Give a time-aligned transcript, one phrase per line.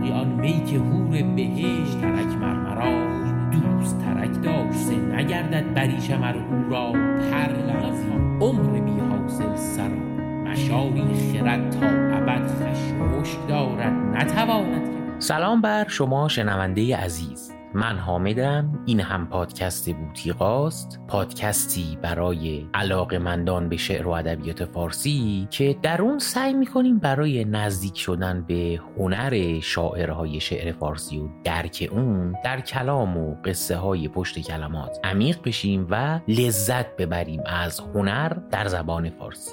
[0.00, 6.36] ساقی آن می که هور بهشت ترک مرمراش دوست ترک داشت سه نگردد بریش مر
[6.36, 6.92] او را.
[6.92, 7.50] پر
[8.40, 9.88] عمر بی حاصل سرا
[10.44, 11.86] مشاری خرد تا
[12.16, 13.92] ابد خشمشک دارد.
[13.92, 17.52] نتواند سلام بر شما شنونده عزیز.
[17.74, 18.82] من حامدم.
[18.86, 21.00] این هم پادکست بوتیقاست.
[21.08, 27.98] پادکستی برای علاقمندان به شعر و ادبیات فارسی که در اون سعی می‌کنیم برای نزدیک
[27.98, 34.38] شدن به هنر شاعرهای شعر فارسی و درک اون در کلام و قصه های پشت
[34.38, 39.50] کلمات عمیق بشیم و لذت ببریم از هنر در زبان فارسی.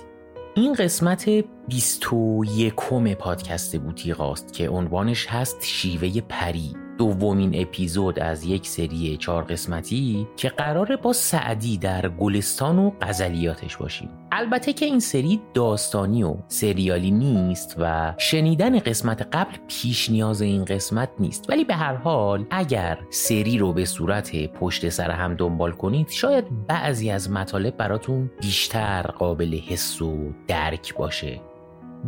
[0.56, 1.30] این قسمت
[1.68, 2.76] 21
[3.20, 6.87] پادکست بوتیقاست که عنوانش هست شیوه پری.
[6.98, 13.78] دومین اپیزود از یک سری چهار قسمتی که قراره با سعدی در گلستان و غزلیاتش
[13.78, 14.10] باشیم.
[14.32, 20.66] البته که این سری داستانی و سریالی نیست و شنیدن قسمت قبل پیش نیاز این
[20.66, 21.50] قسمت نیست.
[21.50, 26.68] ولی به هر حال اگر سری رو به صورت پشت سر هم دنبال کنید شاید
[26.68, 31.42] بعضی از مطالب براتون بیشتر قابل حس و درک باشه.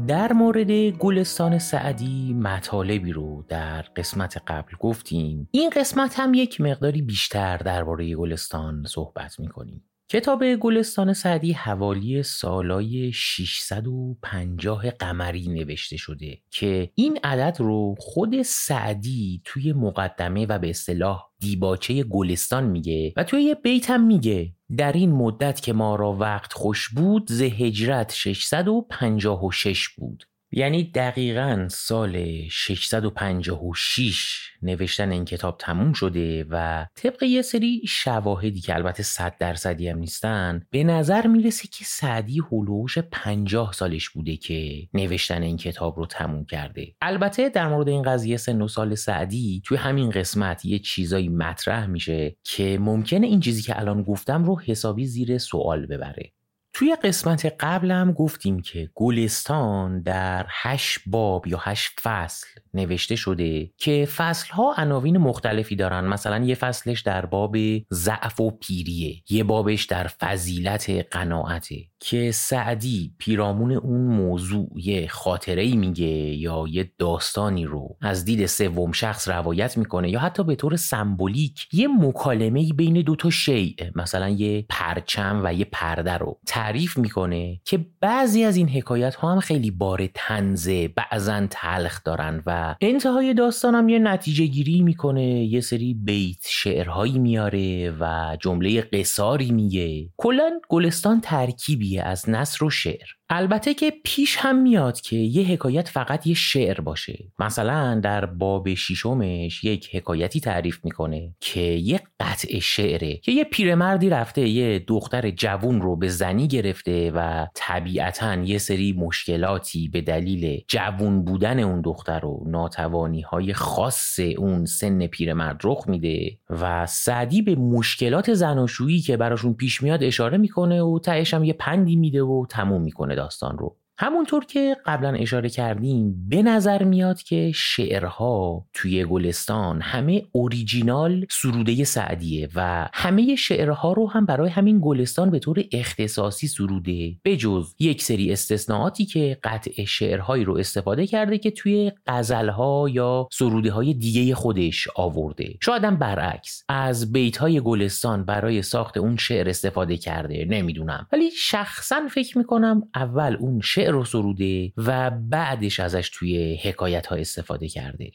[0.07, 5.49] در مورد گلستان سعدی مطالبی رو در قسمت قبل گفتیم.
[5.51, 9.83] این قسمت هم یک مقداری بیشتر درباره گلستان صحبت می‌کنیم.
[10.11, 19.41] کتاب گلستان سعدی حوالی سالای 650 قمری نوشته شده که این عدد رو خود سعدی
[19.45, 24.53] توی مقدمه و به اصطلاح دیباچه گلستان میگه و توی یه بیت هم میگه.
[24.78, 30.23] در این مدت که ما را وقت خوش بود ز هجرت 656 بود.
[30.52, 38.75] یعنی دقیقا سال 656 نوشتن این کتاب تموم شده و طبق یه سری شواهدی که
[38.75, 44.88] البته صد درصدی هم نیستن به نظر می‌رسه که سعدی هلوش 50 سالش بوده که
[44.94, 46.95] نوشتن این کتاب رو تموم کرده.
[47.02, 51.86] البته در مورد این قضیه سن و سال سعدی توی همین قسمت یه چیزایی مطرح
[51.86, 56.31] میشه که ممکنه این چیزی که الان گفتم رو حسابی زیر سوال ببره.
[56.79, 64.07] توی قسمت قبلم گفتیم که گلستان در هشت باب یا هشت فصل نوشته شده که
[64.16, 66.07] فصل ها عناوین مختلفی دارن.
[66.07, 67.56] مثلا یه فصلش در باب
[67.91, 75.61] ضعف و پیریه یه بابش در فضیلت قناعته که سعدی پیرامون اون موضوع یه خاطره
[75.61, 80.56] ای میگه یا یه داستانی رو از دید سوم شخص روایت می‌کنه یا حتی به
[80.56, 86.40] طور سمبولیک یه مکالمه بین دو تا شیء مثلا یه پرچم و یه پرده رو.
[86.69, 92.44] تعریف می‌کنه که بعضی از این حکایت ها هم خیلی بار تنزه بعضا تلخ دارن
[92.46, 99.52] و انتهای داستانم یه نتیجه گیری می‌کنه یه سری بیت شعرهایی میاره و جمله قصاری
[99.52, 100.09] میگه.
[100.18, 103.19] کلا گلستان ترکیبیه از نصر و شعر.
[103.31, 107.31] البته که پیش هم میاد که یه حکایت فقط یه شعر باشه.
[107.40, 114.09] مثلا در باب شیشمش یک حکایتی تعریف می‌کنه که یه قطع شعره که یه پیرمردی
[114.09, 120.63] رفته یه دختر جوون رو به زنی گرفته و طبیعتا یه سری مشکلاتی به دلیل
[120.67, 127.41] جوون بودن اون دختر و ناتوانی های خاص اون سن پیرمرد رخ میده و سعدی
[127.41, 132.23] به مشکلات زناشویی که براشون پیش میاد اشاره می‌کنه و تهش هم یه پندی میده
[132.23, 133.19] و تموم می‌کنه.
[133.19, 140.23] داستان رو همونطور که قبلا اشاره کردیم به نظر میاد که شعرها توی گلستان همه
[140.31, 147.15] اوریجینال سروده سعدیه و همه شعرها رو هم برای همین گلستان به طور اختصاصی سروده.
[147.23, 153.27] به جز یک سری استثناءاتی که قطع شعرهایی رو استفاده کرده که توی غزلها یا
[153.31, 155.57] سروده های دیگه خودش آورده.
[155.61, 160.45] شاید هم برعکس از بیت های گلستان برای ساخت اون شعر استفاده کرده.
[160.49, 161.07] نمی‌دونم.
[161.11, 167.16] ولی شخصا فکر می‌کنم اول اون شعر رو سروده و بعدش ازش توی حکایت ها
[167.16, 168.11] استفاده کرده.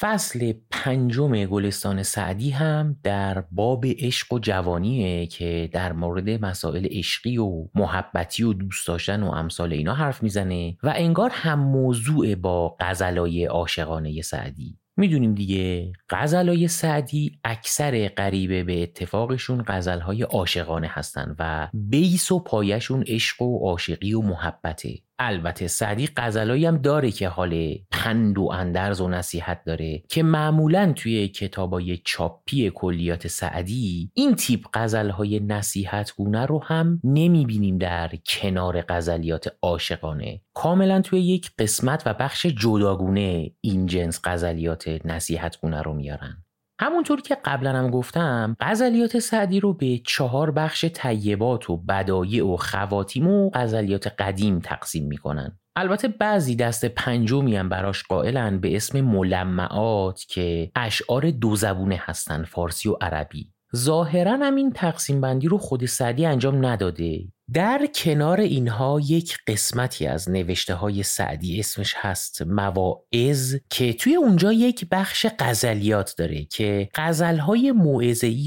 [0.00, 7.38] فصل پنجم گلستان سعدی هم در باب عشق و جوانیه که در مورد مسائل عشقی
[7.38, 12.76] و محبتی و دوست داشتن و امثال اینا حرف می‌زنه و انگار هم موضوع با
[12.80, 14.81] غزلای عاشقانه سعدی.
[14.96, 15.92] می‌دونیم دیگه.
[16.10, 23.58] غزلای سعدی اکثر غریبه به اتفاقشون غزلهای عاشقانه هستن و بیس و پایشون عشق و
[23.58, 24.98] عاشقی و محبته.
[25.18, 30.92] البته سعدی غزلایی هم داره که حال پند و اندرز و نصیحت داره که معمولا
[30.96, 38.84] توی کتابای چاپی کلیات سعدی این تیپ غزلهای نصیحت گونه رو هم نمی‌بینیم در کنار
[38.88, 40.40] غزلیات عاشقانه.
[40.54, 46.41] کاملا توی یک قسمت و بخش جداگونه این جنس غزلیات نصیحت گونه رو میارن.
[46.82, 52.56] همونطور که قبلا هم گفتم غزلیات سعدی رو به چهار بخش طیبات و بدایع و
[52.56, 55.58] خواتیم و غزلیات قدیم تقسیم می‌کنن.
[55.76, 62.44] البته بعضی دست پنجمی هم براش قائلن به اسم ملمعات که اشعار دو زبونه هستن
[62.44, 63.52] فارسی و عربی.
[63.76, 67.24] ظاهرا هم این تقسیم بندی رو خود سعدی انجام نداده.
[67.52, 74.52] در کنار اینها یک قسمتی از نوشته های سعدی اسمش هست مواعظ که توی اونجا
[74.52, 77.72] یک بخش غزلیات داره که غزل های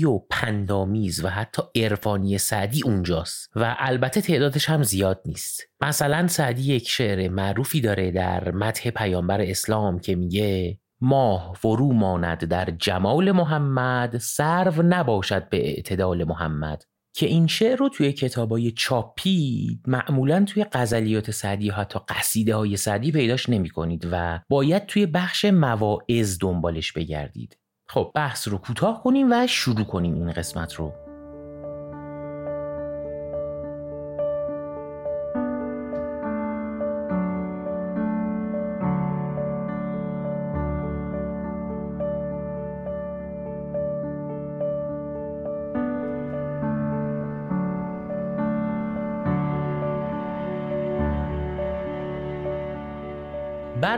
[0.06, 5.62] و پندامیز و حتی عرفانی سعدی اونجاست و البته تعدادش هم زیاد نیست.
[5.82, 12.46] مثلا سعدی یک شعر معروفی داره در متح پیامبر اسلام که میگه ماه فرو ماند
[12.46, 16.84] در جمال محمد سرو نباشد به اعتدال محمد.
[17.16, 22.78] که این شعر رو توی کتابای چاپی معمولا توی غزلیات سعدی یا حتی قصیده های
[22.78, 27.58] سعدی پیداش نمی کنید و باید توی بخش مواعظ دنبالش بگردید.
[27.88, 31.05] خب بحث رو کوتاه کنیم و شروع کنیم این قسمت رو.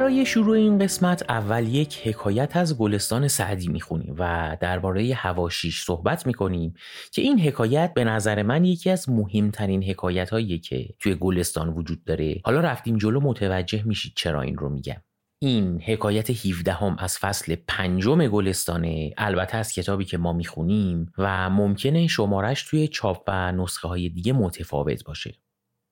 [0.07, 6.27] برای شروع این قسمت اول یک حکایت از گلستان سعدی می‌خونیم و درباره هواشیش صحبت
[6.27, 6.73] می‌کنیم
[7.11, 12.03] که این حکایت به نظر من یکی از مهمترین حکایت هایی که توی گلستان وجود
[12.03, 12.41] داره.
[12.43, 15.01] حالا رفتیم جلو متوجه میشید چرا این رو میگم.
[15.39, 19.13] این حکایت 17 هم از فصل پنجم گلستانه.
[19.17, 24.33] البته از کتابی که ما می‌خونیم و ممکنه شمارش توی چاپ و نسخه های دیگه
[24.33, 25.33] متفاوت باشه.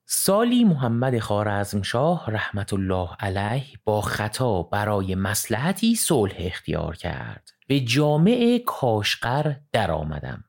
[0.08, 7.50] سالی محمد خارزمشاه رحمت الله علیه با خطا برای مسلحتی صلح اختیار کرد.
[7.68, 10.44] به جامع کاشقر درآمدم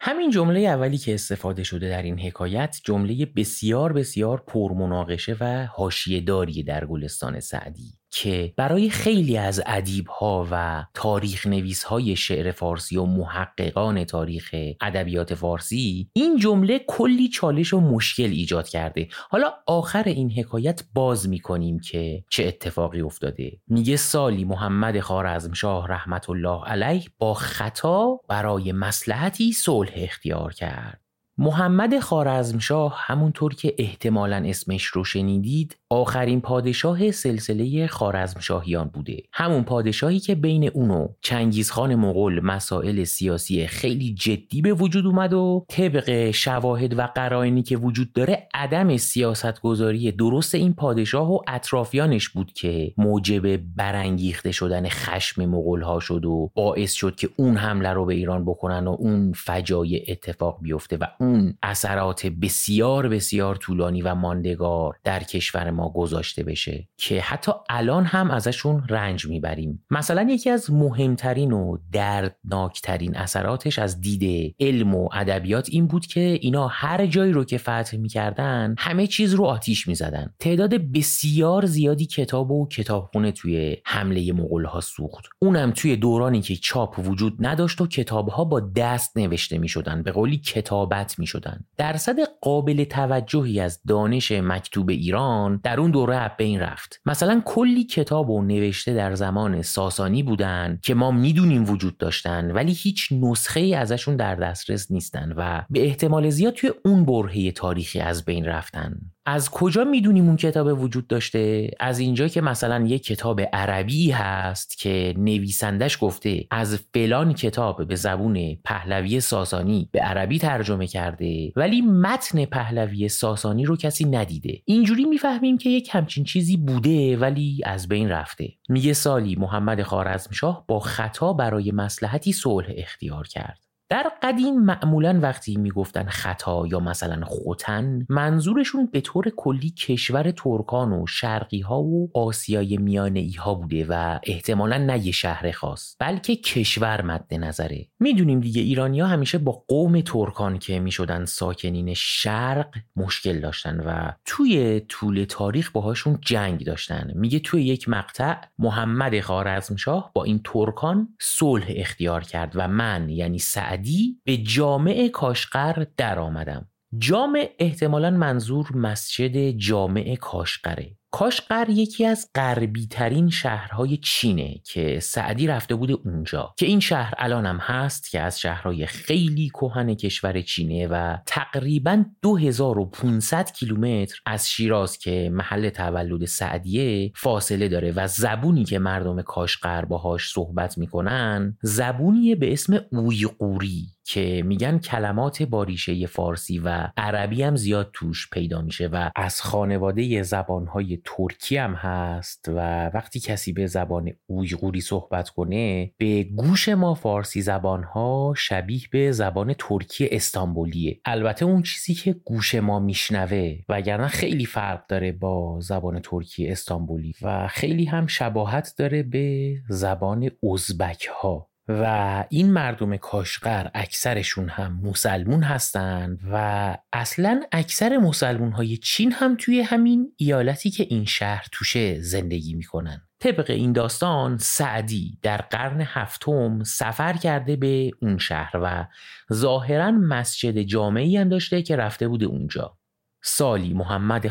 [0.00, 6.20] همین جمله اولی که استفاده شده در این حکایت جمله بسیار بسیار پرمناقشه و حاشیه
[6.20, 7.98] داری در گلستان سعدی.
[8.14, 14.54] که برای خیلی از ادیب ها و تاریخ نویس های شعر فارسی و محققان تاریخ
[14.80, 19.08] ادبیات فارسی این جمله کلی چالش و مشکل ایجاد کرده.
[19.30, 23.60] حالا آخر این حکایت باز می‌کنیم که چه اتفاقی افتاده.
[23.66, 31.03] میگه سالی محمد خارزمشاه رحمت الله علیه با خطا برای مسلحتی صلح اختیار کرد.
[31.38, 39.22] محمد خارزمشاه همونطور که احتمالا اسمش رو شنیدید آخرین پادشاه سلسله خارزمشاهیان بوده.
[39.32, 45.64] همون پادشاهی که بین اونو چنگیزخان مغول مسائل سیاسی خیلی جدی به وجود اومد و
[45.68, 52.52] طبق شواهد و قرائنی که وجود داره عدم سیاستگذاری درست این پادشاه و اطرافیانش بود
[52.52, 58.04] که موجب برانگیخته شدن خشم مغول ها شد و باعث شد که اون حمله رو
[58.04, 64.14] به ایران بکنن و اون فجایع اتفاق بیفته و اون اثرات بسیار بسیار طولانی و
[64.14, 69.84] ماندگار در کشور ما گذاشته بشه که حتی الان هم ازشون رنج می‌بریم.
[69.90, 76.20] مثلا یکی از مهمترین و دردناکترین اثراتش از دید علم و ادبیات این بود که
[76.20, 80.34] اینا هر جایی رو که فتح می‌کردن همه چیز رو آتیش می‌زدن.
[80.38, 85.24] تعداد بسیار زیادی کتاب و کتابخونه توی حمله مغول ها سوخت.
[85.38, 90.02] اونم توی دورانی که چاپ وجود نداشت و کتاب ها با دست نوشته می‌شدن.
[90.02, 91.64] به قولی کتابت می‌شدن.
[91.76, 97.00] درصد قابل توجهی از دانش مکتوب ایران در اون دوره بین رفت.
[97.06, 102.72] مثلا کلی کتاب و نوشته در زمان ساسانی بودن که ما می‌دونیم وجود داشتن ولی
[102.72, 108.00] هیچ نسخه ای ازشون در دسترس نیستن و به احتمال زیاد توی اون برهه تاریخی
[108.00, 109.13] از بین رفتن.
[109.26, 114.78] از کجا می‌دونیم اون کتاب وجود داشته؟ از اینجا که مثلا یک کتاب عربی هست
[114.78, 121.80] که نویسندش گفته از فلان کتاب به زبون پهلوی ساسانی به عربی ترجمه کرده ولی
[121.80, 124.62] متن پهلوی ساسانی رو کسی ندیده.
[124.64, 128.48] اینجوری می‌فهمیم که یک همچین چیزی بوده ولی از بین رفته.
[128.68, 133.63] میگه سالی محمد خارزمشاه با خطا برای مسلحتی صلح اختیار کرد.
[133.94, 140.92] در قدیم معمولا وقتی می‌گفتن خطا یا مثلا خوتن منظورشون به طور کلی کشور ترکان
[140.92, 145.96] و شرقی ها و آسیای میانه ای ها بوده و احتمالا نه یه شهر خاص
[146.00, 147.86] بلکه کشور مد نظره.
[148.00, 154.80] می‌دونیم دیگه ایرانیا همیشه با قوم ترکان که می‌شدن ساکنین شرق مشکل داشتن و توی
[154.80, 157.10] طول تاریخ باهاشون جنگ داشتن.
[157.14, 163.38] میگه توی یک مقطع محمد خارزمشاه با این ترکان صلح اختیار کرد و من یعنی
[163.84, 170.96] سعد به جامع کاشقر در آمدم جامع احتمالا منظور مسجد جامع کاشقره.
[171.14, 177.14] کاشقر یکی از غربی ترین شهرهای چینه که سعدی رفته بوده اونجا که این شهر
[177.18, 184.50] الان هم هست که از شهرهای خیلی کهن کشور چینه و تقریبا 2500 کیلومتر از
[184.50, 191.58] شیراز که محل تولد سعدیه فاصله داره و زبونی که مردم کاشقر باهاش صحبت می‌کنن
[191.62, 193.93] زبونیه به اسم اویقوری.
[194.04, 200.22] که میگن کلمات باریشه فارسی و عربی هم زیاد توش پیدا میشه و از خانواده
[200.22, 206.94] زبانهای ترکی هم هست و وقتی کسی به زبان اویغوری صحبت کنه به گوش ما
[206.94, 211.00] فارسی زبانها شبیه به زبان ترکی استانبولیه.
[211.04, 217.14] البته اون چیزی که گوش ما میشنوه وگرنه خیلی فرق داره با زبان ترکی استانبولی
[217.22, 224.80] و خیلی هم شباهت داره به زبان ازبک ها و این مردم کاشقر اکثرشون هم
[224.82, 231.46] مسلمون هستند و اصلا اکثر مسلمون های چین هم توی همین ایالتی که این شهر
[231.52, 233.00] توشه زندگی می‌کنن.
[233.20, 238.86] طبق این داستان سعدی در قرن هفتم سفر کرده به اون شهر و
[239.32, 242.78] ظاهرا مسجد جامعی هم داشته که رفته بوده اونجا.
[243.26, 244.28] سالی محمد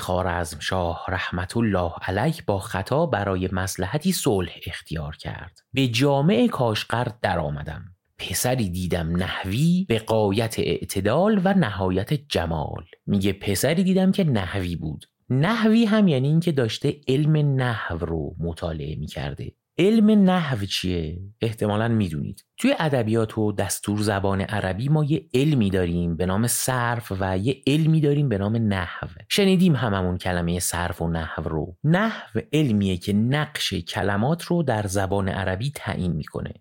[0.60, 5.60] شاه رحمت الله علیه با خطا برای مسلحتی صلح اختیار کرد.
[5.74, 7.86] به جامع کاشقر درآمدم.
[8.18, 12.86] پسری دیدم نحوی به قایت اعتدال و نهایت جمال.
[13.06, 15.06] میگه پسری دیدم که نحوی بود.
[15.30, 19.52] نحوی هم یعنی اینکه داشته علم نحو رو مطالعه می‌کرده.
[19.78, 22.46] علم نحو چیه؟ احتمالا می‌دونید.
[22.58, 27.62] توی ادبیات و دستور زبان عربی ما یه علمی داریم به نام صرف و یه
[27.68, 29.08] علمی داریم به نام نحو.
[29.30, 31.78] شنیدیم هممون کلمه صرف و نحو رو.
[31.84, 36.54] نحو علمیه که نقش کلمات رو در زبان عربی تعیین می‌کنه.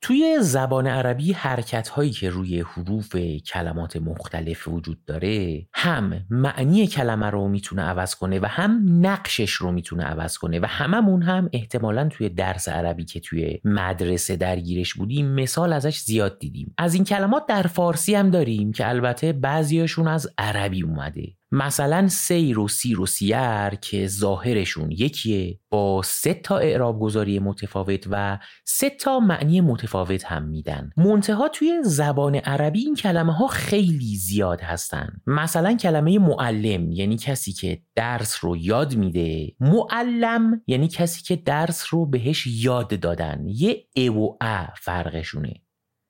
[0.00, 3.16] توی زبان عربی حرکت هایی که روی حروف
[3.52, 9.72] کلمات مختلف وجود داره هم معنی کلمه رو می‌تونه عوض کنه و هم نقشش رو
[9.72, 15.26] می‌تونه عوض کنه و هممون هم احتمالا توی درس عربی که توی مدرسه درگیرش بودیم
[15.34, 16.74] مثال ازش زیاد دیدیم.
[16.78, 21.37] از این کلمات در فارسی هم داریم که البته بعضیاشون از عربی اومده.
[21.52, 28.06] مثلا سیر و سیر و سیر که ظاهرشون یکیه با سه تا اعراب گذاری متفاوت
[28.10, 30.90] و سه تا معنی متفاوت هم میدن.
[30.96, 35.08] منتها توی زبان عربی این کلمه ها خیلی زیاد هستن.
[35.26, 39.52] مثلا کلمه معلم یعنی کسی که درس رو یاد میده.
[39.60, 43.44] معلم یعنی کسی که درس رو بهش یاد دادن.
[43.46, 45.54] یه ا و ا فرقشونه.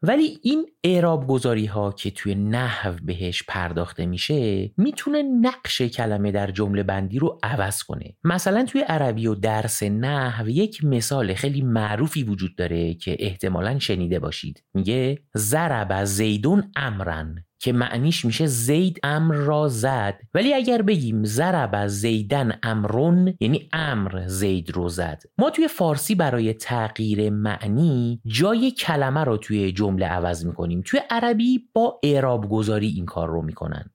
[0.02, 6.50] ولی این اعراب گذاری ها که توی نحو بهش پرداخته میشه می‌تونه نقش کلمه در
[6.50, 8.17] جمله بندی رو عوض کنه.
[8.25, 14.19] مثلا توی عربی و درس نحو یک مثال خیلی معروفی وجود داره که احتمالا شنیده
[14.19, 14.64] باشید.
[14.75, 20.19] میگه ضرب زیدون امرن که معنیش میشه زید امر را زد.
[20.35, 25.23] ولی اگر بگیم ضرب زیدن امرون یعنی امر زید رو زد.
[25.38, 30.83] ما توی فارسی برای تغییر معنی جای کلمه رو توی جمله عوض می‌کنیم.
[30.85, 33.91] توی عربی با اعراب گذاری این کار رو می‌کنن.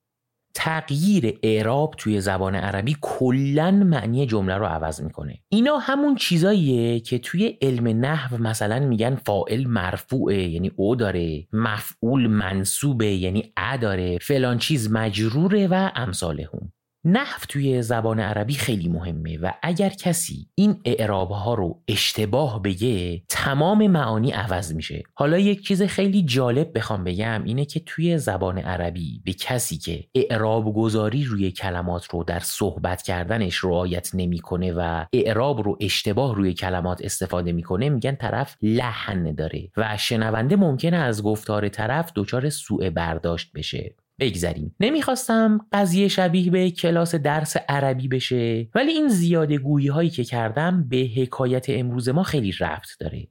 [0.56, 5.40] تغییر اعراب توی زبان عربی کلا معنی جمله رو عوض می‌کنه.
[5.50, 12.28] اینا همون چیزاییه که توی علم نحو مثلا میگن فائل مرفوعه یعنی او داره مفعول
[12.28, 16.72] منصوبه یعنی ا داره فلان چیز مجروره و امثال هم.
[17.06, 23.22] نحو توی زبان عربی خیلی مهمه و اگر کسی این اعراب ها رو اشتباه بگه
[23.30, 25.04] تمام معانی عوض میشه.
[25.14, 30.04] حالا یک چیز خیلی جالب بخوام بگم اینه که توی زبان عربی به کسی که
[30.16, 36.54] اعراب گذاری روی کلمات رو در صحبت کردنش رعایت نمی‌کنه و اعراب رو اشتباه روی
[36.54, 42.90] کلمات استفاده می‌کنه میگن طرف لحن داره و شنونده ممکنه از گفتار طرف دچار سوء
[42.90, 43.96] برداشت بشه.
[44.20, 44.76] بگذریم.
[44.80, 50.90] نمی‌خواستم قضیه شبیه به کلاس درس عربی بشه ولی این زیاده گویی هایی که کردم
[50.90, 53.28] به حکایت امروز ما خیلی ربط داره.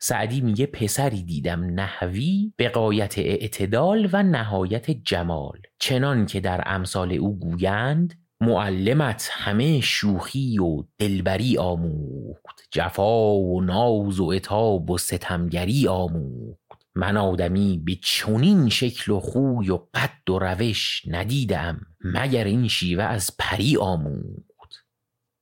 [0.00, 5.58] سعدی میگه پسری دیدم نحوی به قایت اعتدال و نهایت جمال.
[5.78, 14.20] چنان که در امثال او گویند معلمت همه شوخی و دلبری آموخت جفا و ناز
[14.20, 16.65] و اتاب و ستمگری آموخت.
[16.96, 23.04] من آدمی به چونین شکل و خوی و قد و روش ندیدم مگر این شیوه
[23.04, 24.86] از پری آموخت.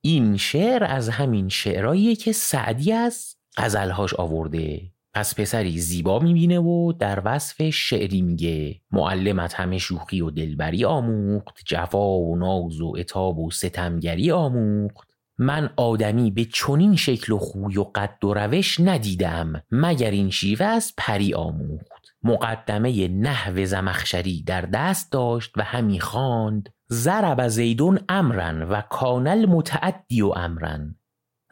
[0.00, 4.82] این شعر از همین شعرهاییه که سعدی از غزلهاش آورده.
[5.14, 11.58] پس پسری زیبا می‌بینه و در وصف شعری میگه معلمت همه شوخی و دلبری آموخت
[11.66, 15.13] جفا و ناز و اتاب و ستمگری آموخت.
[15.38, 20.66] من آدمی به چنین شکل و خوی و قد و روش ندیدم مگر این شیوه
[20.66, 22.14] از پری آموخت.
[22.22, 30.22] مقدمه نحو زمخشری در دست داشت و همی خواند ضرب زیدون امرن و کانل متعدی
[30.22, 30.96] و امرن.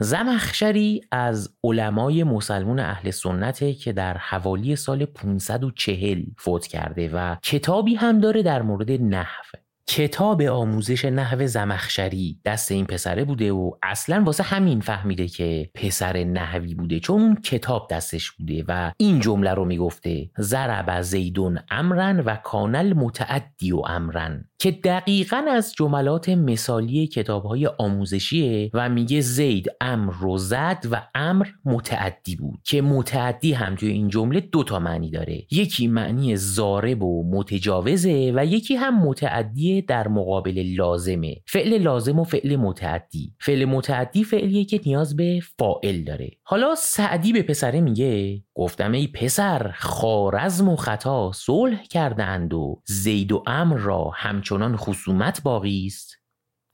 [0.01, 7.95] زمخشری از علمای مسلمون اهل سنته که در حوالی سال 540 فوت کرده و کتابی
[7.95, 9.63] هم داره در مورد نحو.
[9.87, 16.25] کتاب آموزش نحو زمخشری دست این پسره بوده و اصلا واسه همین فهمیده که پسر
[16.25, 22.21] نحوی بوده چون اون کتاب دستش بوده و این جمله رو می‌گفته ضرب زیدون امرن
[22.21, 29.21] و کانل متعدی و امرن که دقیقا از جملات مثالی کتاب های آموزشیه و میگه
[29.21, 34.79] زید امر رو زد و امر متعدی بود که متعدی هم توی این جمله دوتا
[34.79, 35.47] معنی داره.
[35.51, 41.37] یکی معنی زارب و متجاوزه و یکی هم متعدی در مقابل لازمه.
[41.47, 43.35] فعل لازم و فعل متعدی.
[43.41, 46.31] فعل متعدی فعلیه که نیاز به فائل داره.
[46.43, 53.33] حالا سعدی به پسره میگه گفتم ای پسر خارزم و خطا صلح کرده و زید
[53.33, 56.23] و امر را همچنان خصومت باقی است.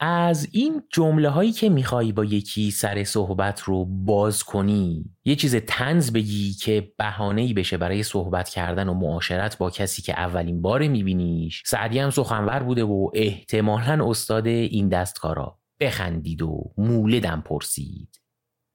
[0.00, 5.56] از این جمله هایی که میخوایی با یکی سر صحبت رو باز کنی یه چیز
[5.56, 10.62] تنز بگی که بهانه ای بشه برای صحبت کردن و معاشرت با کسی که اولین
[10.62, 11.62] بار میبینیش.
[11.66, 18.20] سعدی هم سخنور بوده و احتمالا استاد این دستکارا بخندید و مولدم پرسید.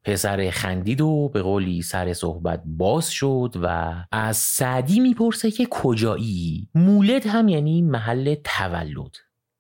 [0.04, 6.70] پسر خندید و به قولی سر صحبت باز شد و از سعدی می‌پرسه که کجایی؟
[6.76, 9.16] مولد هم یعنی محل تولد.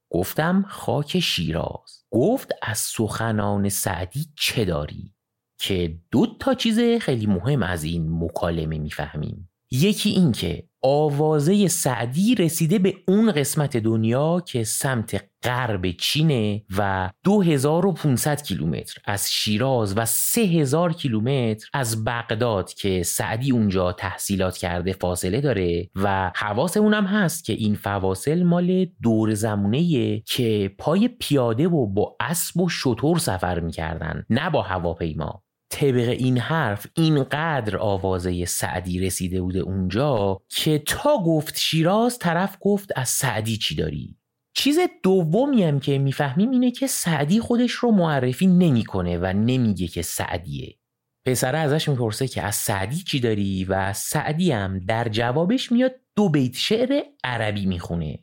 [0.10, 2.04] گفتم خاک شیراز.
[2.12, 5.14] گفت از سخنان سعدی چه داری؟
[5.60, 9.50] که دو تا چیز خیلی مهم از این مکالمه می‌فهمیم.
[9.72, 17.10] یکی این که آوازه سعدی رسیده به اون قسمت دنیا که سمت غرب چینه و
[17.24, 25.42] 2500 کیلومتر از شیراز و 3000 کیلومتر از بغداد که سعدی اونجا تحصیلات کرده فاصله
[25.42, 31.88] داره و حواسمون هم هست که این فواصل مال دور زمونه که پای پیاده و
[31.88, 35.44] با اسب و شطور سفر می‌کردن نه با هواپیما.
[35.74, 42.92] طبق این حرف اینقدر آوازه سعدی رسیده بوده اونجا که تا گفت شیراز طرف گفت
[42.96, 44.18] از سعدی چی داری؟
[44.56, 50.02] چیز دومی هم که می‌فهمیم اینه که سعدی خودش رو معرفی نمی‌کنه و نمیگه که
[50.02, 50.78] سعدیه.
[51.26, 56.30] پسره ازش می‌پرسه که از سعدی چی داری؟ و سعدی هم در جوابش میاد دو
[56.30, 58.20] بیت شعر عربی می‌خونه.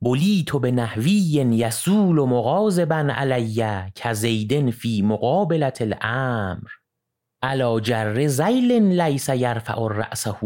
[0.00, 6.68] بولی تو به نحوی یسول و مغازبن علیه که زیدن فی مقابلت الامر.
[7.46, 10.36] علا جر زیل لیس یرفع رأسه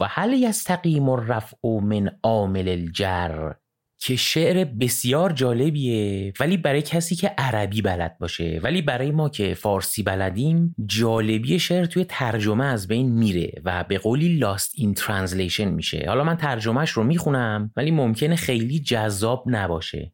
[0.00, 3.52] و هل یستقیم الرفع من عامل الجر.
[3.98, 9.54] که شعر بسیار جالبیه ولی برای کسی که عربی بلد باشه ولی برای ما که
[9.54, 15.70] فارسی بلدیم جالبی شعر توی ترجمه از بین میره و به قولی lost in translation
[15.70, 16.04] میشه.
[16.08, 20.12] حالا من ترجمهش رو می‌خونم ولی ممکنه خیلی جذاب نباشه.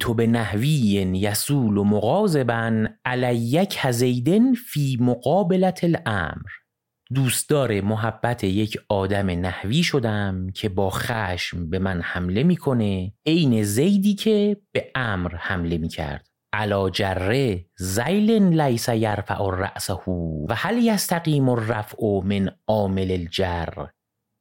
[0.00, 0.68] تو به نحوی
[1.14, 6.50] یسول و مغازبن علیک هزیدن فی مقابلت الامر.
[7.14, 14.14] دوستدار محبت یک آدم نحوی شدم که با خشم به من حمله می‌کنه عین زیدی
[14.14, 16.28] که به امر حمله می‌کرد.
[16.52, 19.94] علا جره زیل لیس یرفع رأسه
[20.48, 23.86] و هل یستقیم الرفع من عامل الجر؟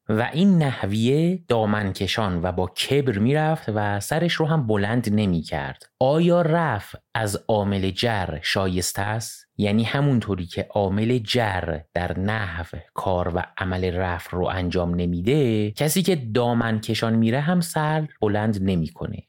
[0.10, 5.90] و این نحویه دامنکشان و با کبر می‌رفت و سرش رو هم بلند نمی کرد.
[6.00, 13.32] آیا رف از عامل جر شایسته است؟ یعنی همونطوری که عامل جر در نحو کار
[13.36, 19.27] و عمل رف رو انجام نمیده کسی که دامنکشان میره هم سر بلند نمی‌کنه.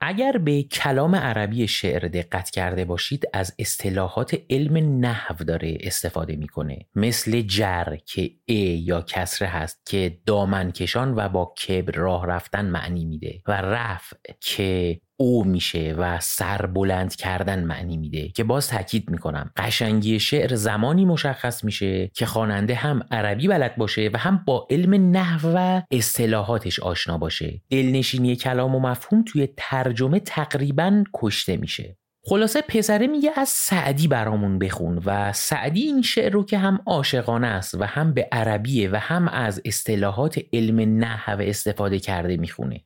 [0.00, 6.78] اگر به کلام عربی شعر دقت کرده باشید از اصطلاحات علم نحو داره استفاده می‌کنه.
[6.94, 12.66] مثل جر که ا یا کسره هست که دامن کشان و با کبر راه رفتن
[12.66, 13.42] معنی میده.
[13.46, 19.50] و رفع که او میشه و سر بلند کردن معنی میده که باز تاکید می‌کنم.
[19.56, 25.16] قشنگی شعر زمانی مشخص میشه که خواننده هم عربی بلد باشه و هم با علم
[25.16, 27.60] نحو و اصطلاحاتش آشنا باشه.
[27.70, 31.96] دلنشینی کلام و مفهوم توی ترجمه تقریبا کشته میشه.
[32.24, 37.46] خلاصه پسره میگه از سعدی برامون بخون و سعدی این شعر رو که هم عاشقانه
[37.46, 42.80] است و هم به عربیه و هم از اصطلاحات علم نحو استفاده کرده می‌خونه.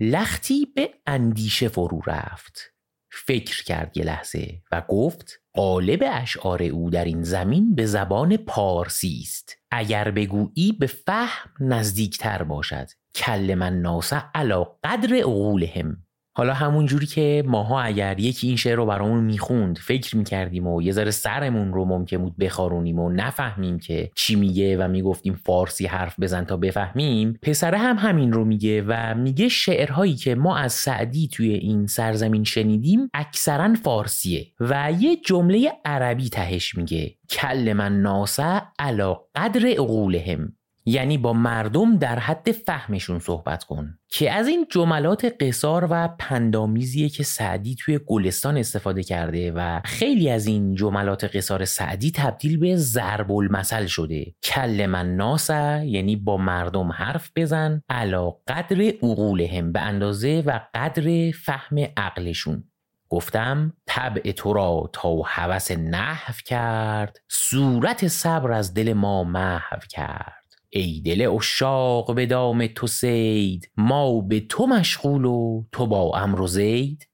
[0.00, 2.74] لختی به اندیشه فرو رفت.
[3.10, 9.20] فکر کرد یه لحظه و گفت قالب اشعار او در این زمین به زبان پارسی
[9.22, 9.56] است.
[9.70, 12.88] اگر بگویی به فهم نزدیکتر باشد.
[13.14, 16.07] کل من ناسه علا قدر عقولهم.
[16.38, 20.82] حالا همون جوری که ماها اگر یکی این شعر رو برامون می‌خوند فکر می‌کردیم و
[20.82, 25.86] یه ذره سرمون رو ممکن بود بخارونیم و نفهمیم که چی میگه و می‌گفتیم فارسی
[25.86, 30.72] حرف بزن تا بفهمیم پسره هم همین رو میگه و میگه شعرهایی که ما از
[30.72, 38.00] سعدی توی این سرزمین شنیدیم اکثرا فارسیه و یه جمله عربی تهش میگه کل من
[38.00, 40.57] ناسه علا قدر عقولهم.
[40.88, 47.08] یعنی با مردم در حد فهمشون صحبت کن که از این جملات قصار و پندامیزیه
[47.08, 52.76] که سعدی توی گلستان استفاده کرده و خیلی از این جملات قصار سعدی تبدیل به
[52.76, 54.34] ضرب المثل شده.
[54.42, 61.30] کل من ناسه یعنی با مردم حرف بزن علا قدر عقولهم به اندازه و قدر
[61.30, 62.64] فهم عقلشون.
[63.10, 70.37] گفتم طبع تو را تا هوس نحو کرد صورت صبر از دل ما محو کرد.
[70.70, 76.40] ای دل اشاق به دام تو سید ما به تو مشغول و تو با امر
[76.40, 77.08] و زید.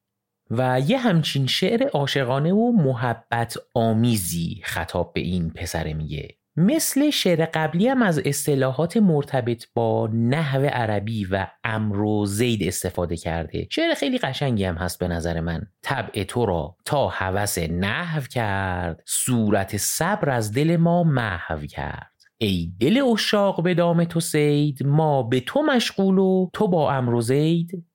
[0.50, 6.28] و یه همچین شعر عاشقانه و محبت آمیزی خطاب به این پسر میگه.
[6.56, 13.16] مثل شعر قبلی هم از اصطلاحات مرتبط با نحو عربی و امر و زید استفاده
[13.16, 13.66] کرده.
[13.70, 15.66] شعر خیلی قشنگی هم هست به نظر من.
[15.82, 22.13] طبع تو را تا هوس نحو کرد صورت صبر از دل ما محو کرد.
[22.38, 27.20] ای دل اشاق به دام تو سید ما به تو مشغول و تو با امر
[27.20, 27.86] زید.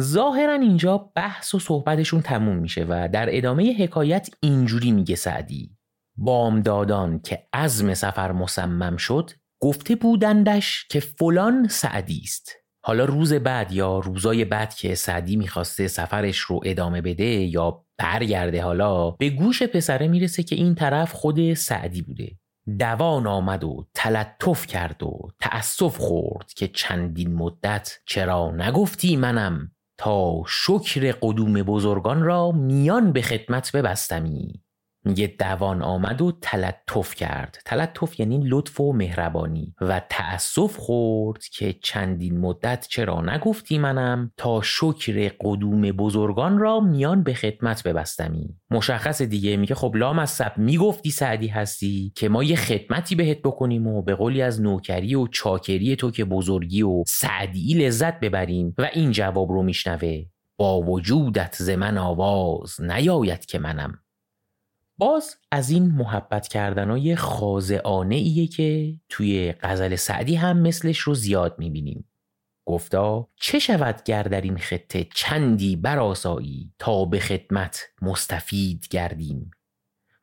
[0.00, 5.76] ظاهرا اینجا بحث و صحبتشون تموم میشه و در ادامه حکایت اینجوری میگه سعدی.
[6.16, 9.30] بامدادان که عزم سفر مصمم شد
[9.62, 12.52] گفته بودندش که فلان سعدی است.
[12.84, 18.62] حالا روز بعد یا روزای بعد که سعدی می‌خواسته سفرش رو ادامه بده یا برگرده
[18.62, 22.36] حالا به گوش پسره می‌رسه که این طرف خود سعدی بوده.
[22.78, 30.42] دوان آمد و تلطف کرد و تأسف خورد که چندین مدت چرا نگفتی منم تا
[30.46, 34.65] شکر قدوم بزرگان را میان به خدمت ببستمی.
[35.06, 37.58] میگه دوان آمد و تلطف کرد.
[37.64, 39.74] تلطف یعنی لطف و مهربانی.
[39.80, 47.22] و تأسف خورد که چندین مدت چرا نگفتی منم تا شکر قدوم بزرگان را میان
[47.22, 48.56] به خدمت ببستمی.
[48.70, 53.38] مشخص دیگه میگه خب لام از سب می‌گفتی سعدی هستی که ما یه خدمتی بهت
[53.38, 58.74] بکنیم و به قولی از نوکری و چاکری تو که بزرگی و سعدی لذت ببریم.
[58.78, 60.24] و این جواب رو میشنوه.
[60.56, 63.98] با وجودت ز من آواز نیاید که منم.
[64.98, 71.58] باز از این محبت کردنای خازعانه ایه که توی غزل سعدی هم مثلش رو زیاد
[71.58, 72.08] می‌بینیم.
[72.64, 79.50] گفتا چه شود گر در این خطه چندی براسایی تا به خدمت مستفید گردیم؟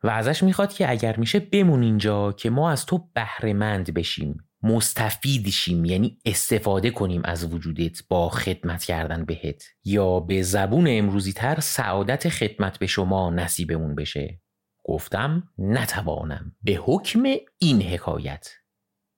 [0.02, 5.48] و ازش می‌خواد که اگر میشه بمون اینجا که ما از تو بهرهمند بشیم مستفید
[5.48, 9.64] شیم یعنی استفاده کنیم از وجودت با خدمت کردن بهت.
[9.84, 14.40] یا به زبون امروزی تر سعادت خدمت به شما نصیبمون بشه.
[14.84, 16.52] گفتم نتوانم.
[16.62, 17.22] به حکم
[17.58, 18.48] این حکایت.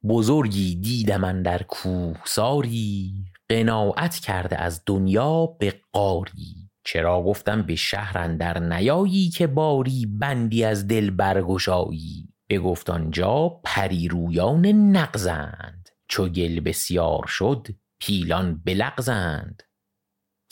[0.08, 3.12] بزرگی دیدم من در کوهساری
[3.48, 6.70] قناعت کرده از دنیا به قاری.
[6.84, 14.66] چرا گفتم به شهر در نیایی که باری بندی از دل برگشایی؟ بگفت آنجا پریرویان
[14.66, 17.66] نقزند چو گل بسیار شد
[18.00, 19.62] پیلان بلغزند.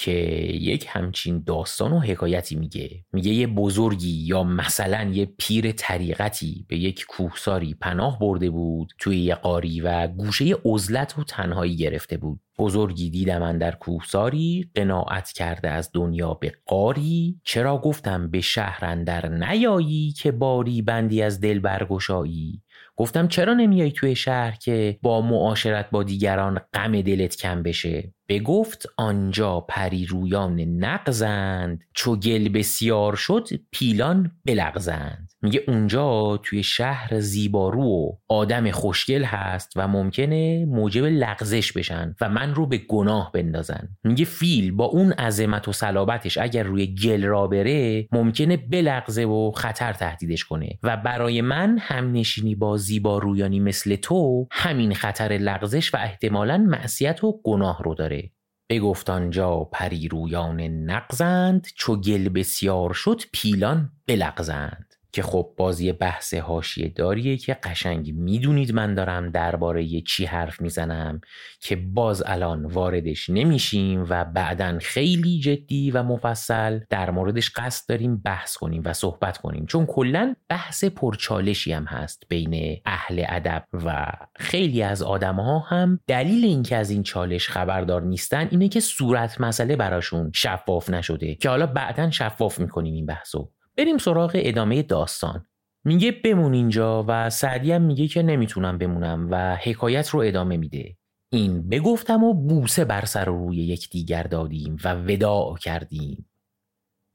[0.05, 0.13] که
[0.53, 3.05] یک همچین داستان و حکایتی میگه.
[3.13, 9.19] میگه یه بزرگی یا مثلا یه پیر طریقتی به یک کوهساری پناه برده بود توی
[9.19, 12.41] یه قاری و گوشه عزلت و تنهایی گرفته بود.
[12.59, 17.41] بزرگی دیدم من در کوهساری قناعت کرده از دنیا به قاری.
[17.45, 22.63] چرا گفتم به شهر اندر نیایی که باری بندی از دل برگشایی؟
[22.97, 28.87] گفتم چرا نمیای توی شهر که با معاشرت با دیگران غم دلت کم بشه؟ بگفت
[28.97, 35.24] آنجا پری رویان نقزند چو گل بسیار شد پیلان بلغزند.
[35.45, 42.29] میگه اونجا توی شهر زیبارو و آدم خوشگل هست و ممکنه موجب لغزش بشن و
[42.29, 43.89] من رو به گناه بندازن.
[44.05, 49.51] میگه فیل با اون عظمت و صلابتش اگر روی گل را بره ممکنه بلغزه و
[49.51, 50.79] خطر تهدیدش کنه.
[50.83, 57.25] و برای من هم نشینی با زیبارویانی مثل تو همین خطر لغزش و احتمالا معصیت
[57.25, 58.31] و گناه رو داره.
[58.71, 64.94] بگفت آنجا پری رویان نقزند چو گل بسیار شد پیلان بلغزند.
[65.15, 71.21] که خب بازی بحث هاشیه داریه که قشنگ می‌دونید من دارم درباره چی حرف می‌زنم
[71.61, 78.17] که باز الان واردش نمیشیم و بعدا خیلی جدی و مفصل در موردش قصد داریم
[78.17, 79.67] بحث کنیم و صحبت کنیم.
[79.67, 86.01] چون کلا بحث پرچالشی هم هست بین اهل ادب و خیلی از آدم ها هم.
[86.07, 91.49] دلیل اینکه از این چالش خبردار نیستن اینه که صورت مسئله براشون شفاف نشده که
[91.49, 93.51] حالا بعدا شفاف می‌کنیم این بحثو.
[93.77, 95.47] بریم سراغ ادامه داستان.
[95.85, 100.97] میگه بمون اینجا و سعدی هم میگه که نمی‌تونم بمونم و حکایت رو ادامه میده.
[101.33, 106.31] این بگفتم و بوسه بر سر و روی یکدیگر دادیم و وداع کردیم.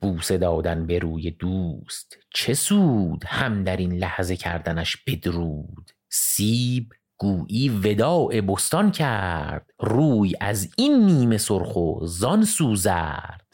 [0.02, 5.92] بوسه دادن به روی دوست چه سود هم در این لحظه کردنش بدرود.
[6.10, 13.49] سیب گویی وداع بستان کرد روی از این نیمه سرخ و زان سوزرد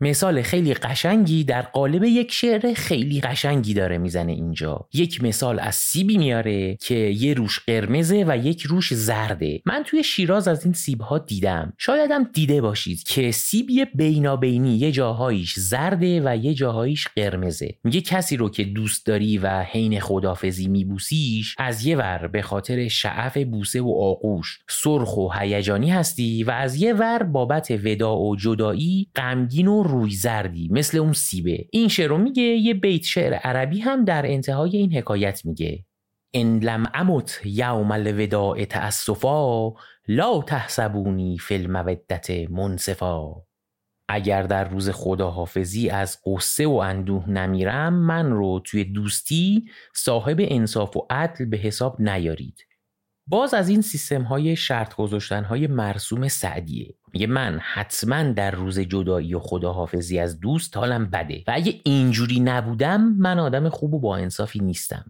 [0.00, 4.88] مثال خیلی قشنگی در قالب یک شعر خیلی قشنگی داره می‌زنه اینجا.
[4.94, 9.60] یک مثال از سیبی میاره که یه روش قرمزه و یک روش زرده.
[9.66, 14.92] من توی شیراز از این سیب ها دیدم شایدم دیده باشید که سیبی بینابینی یه
[14.92, 17.74] جاهاییش زرده و یه جاهاییش قرمزه.
[17.84, 22.88] میگه کسی رو که دوست داری و حین خدافزی میبوسیش از یه ور به خاطر
[22.88, 28.36] شعف بوسه و آغوش سرخ و هیجانی هستی و از یه ور بابت ودا و
[28.36, 31.66] جدایی غمگین و روی زردی مثل اون سیبه.
[31.72, 35.84] این شعر رو میگه یه بیت شعر عربی هم در انتهای این حکایت میگه.
[36.34, 39.72] ان لم امت یوم الوداع تاسفا
[40.08, 43.34] لا تحسبونی فی المودت منصفا.
[44.08, 50.96] اگر در روز خداحافظی از قصه و اندوه نمیرم من رو توی دوستی صاحب انصاف
[50.96, 52.66] و عدل به حساب نیارید.
[53.28, 56.94] باز از این سیستم های شرط گذاشتن های مرسوم سعدیه.
[57.12, 62.40] میگه من حتما در روز جدایی و خداحافظی از دوست حالم بده و اگه اینجوری
[62.40, 65.04] نبودم من آدم خوب و با انصافی نیستم.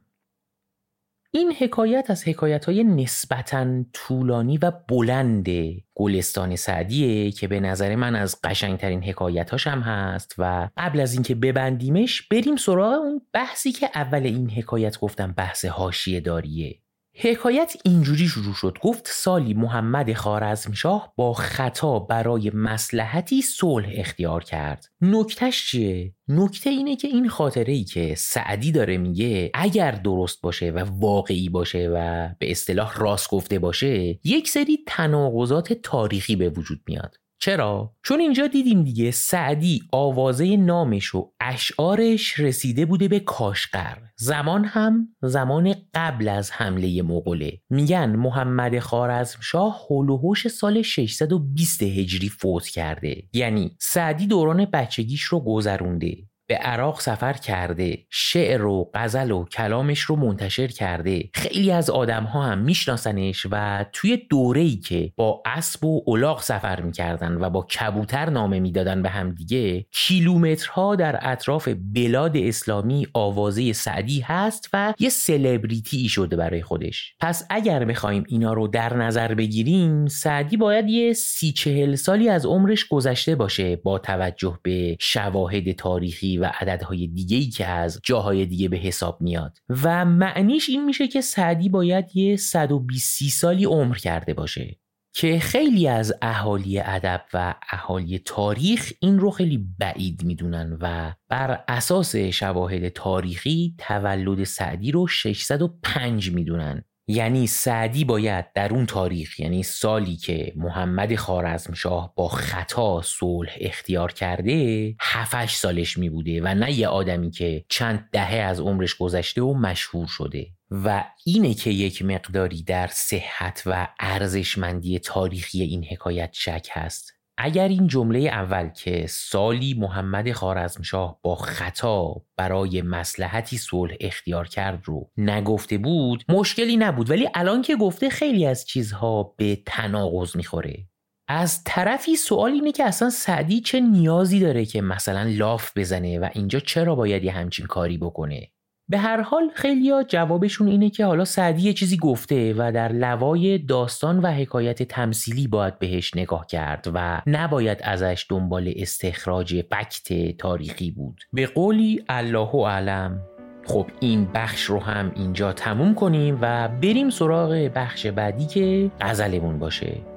[1.30, 5.46] این حکایت از حکایت های نسبتا طولانی و بلند
[5.94, 11.34] گلستان سعدیه که به نظر من از قشنگترین حکایتاش هم هست و قبل از اینکه
[11.34, 16.78] ببندیمش بریم سراغ اون بحثی که اول این حکایت گفتم بحث هاشیه داریه
[17.18, 18.78] حکایت اینجوری شروع شد.
[18.82, 24.86] گفت سالی محمد خارزمشاه با خطا برای مسلحتی صلح اختیار کرد.
[25.00, 30.70] نکتش چیه؟ نکته اینه که این خاطره ای که سعدی داره میگه اگر درست باشه
[30.70, 36.80] و واقعی باشه و به اصطلاح راست گفته باشه یک سری تناقضات تاریخی به وجود
[36.86, 37.16] میاد.
[37.38, 43.96] چرا؟ چون اینجا دیدیم دیگه سعدی آوازه نامش و اشعارش رسیده بوده به کاشقر.
[44.16, 47.58] زمان هم زمان قبل از حمله مغوله.
[47.70, 53.22] میگن محمد خارزمشاه هلوهوش سال 620 هجری فوت کرده.
[53.32, 56.16] یعنی سعدی دوران بچگیش رو گذرونده.
[56.48, 61.30] به عراق سفر کرده شعر و غزل و کلامش رو منتشر کرده.
[61.34, 66.42] خیلی از آدم ها هم میشناسنش و توی دوره ای که با اسب و الاغ
[66.42, 73.06] سفر می‌کردن و با کبوتر نامه می‌دادن به هم دیگه کیلومترها در اطراف بلاد اسلامی
[73.14, 77.14] آوازه سعدی هست و یه سلبریتی شده برای خودش.
[77.20, 82.46] پس اگر بخوایم اینا رو در نظر بگیریم سعدی باید یه سی چهل سالی از
[82.46, 88.46] عمرش گذشته باشه با توجه به شواهد تاریخی و عددهای دیگه ای که از جاهای
[88.46, 89.58] دیگه به حساب میاد.
[89.68, 94.76] و معنیش این میشه که سعدی باید یه 120 سالی عمر کرده باشه.
[95.14, 101.64] که خیلی از اهالی ادب و اهالی تاریخ این رو خیلی بعید می‌دونن و بر
[101.68, 106.84] اساس شواهد تاریخی تولد سعدی رو 605 می‌دونن.
[107.08, 114.12] یعنی سعدی باید در اون تاریخ یعنی سالی که محمد خارزمشاه با خطا صلح اختیار
[114.12, 119.42] کرده 7 سالش می بوده و نه یه آدمی که چند دهه از عمرش گذشته
[119.42, 120.46] و مشهور شده.
[120.70, 127.15] و اینه که یک مقداری در صحت و ارزشمندی تاریخی این حکایت شک هست.
[127.38, 134.82] اگر این جمله اول که سالی محمد خارزمشاه با خطا برای مسلحتی صلح اختیار کرد
[134.84, 137.10] رو نگفته بود مشکلی نبود.
[137.10, 140.86] ولی الان که گفته خیلی از چیزها به تناقض می‌خوره.
[141.28, 146.28] از طرفی سوال اینه که اصلا سعدی چه نیازی داره که مثلا لاف بزنه و
[146.32, 148.50] اینجا چرا باید یه همچین کاری بکنه؟
[148.88, 153.58] به هر حال خیلیا جوابشون اینه که حالا سعدی یه چیزی گفته و در لوای
[153.58, 160.90] داستان و حکایت تمثیلی باید بهش نگاه کرد و نباید ازش دنبال استخراج فکت تاریخی
[160.90, 161.20] بود.
[161.32, 163.20] به قولی الله اعلم.
[163.64, 169.58] خب این بخش رو هم اینجا تموم کنیم و بریم سراغ بخش بعدی که غزلمون
[169.58, 170.15] باشه.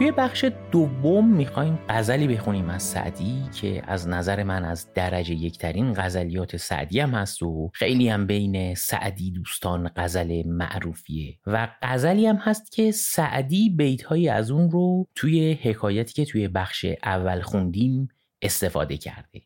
[0.00, 5.92] توی بخش دوم می‌خوایم غزلی بخونیم از سعدی که از نظر من از درجه یکترین
[5.92, 11.38] غزلیات سعدی هم هست و خیلی هم بین سعدی دوستان غزل معروفیه.
[11.46, 16.86] و غزلی هم هست که سعدی بیتهایی از اون رو توی حکایتی که توی بخش
[17.04, 18.08] اول خوندیم
[18.42, 19.42] استفاده کرده.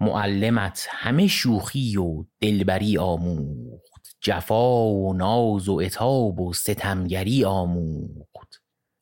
[0.00, 8.37] معلمت همه شوخی و دلبری آموخت جفا و ناز و اتاب و ستمگری آموخت.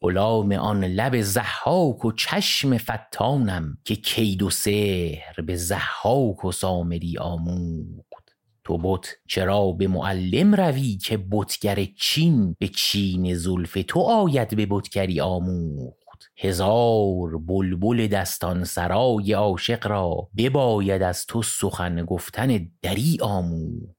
[0.01, 7.19] غلام آن لب زحاک و چشم فتانم که کید و سحر به زحاک و سامری
[7.19, 8.37] آموخت.
[8.65, 14.67] تو بت چرا به معلم روی که بتگر چین به چین زلف تو آید به
[14.71, 15.97] بتگری آموخت؟
[16.37, 23.96] هزار بلبل دستان سرای عاشق را بباید از تو سخن گفتن دری آموخت.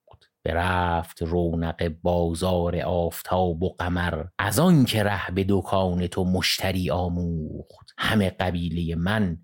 [0.47, 4.23] برفت رونق بازار آفتاب و قمر.
[4.39, 7.93] از آن که ره به دکان تو مشتری آموخت.
[7.97, 9.37] همه قبیله من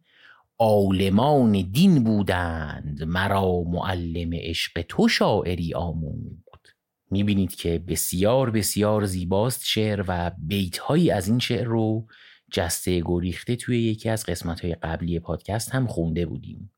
[0.59, 3.03] عالمان دین بودند.
[3.03, 6.75] مرا معلم عشق تو شاعری آموخت.
[7.11, 12.07] می‌بینید که بسیار بسیار زیباست شعر و بیتهایی از این شعر رو
[12.51, 16.72] جسته گریخته توی یکی از قسمتهای قبلی پادکست هم خونده بودیم.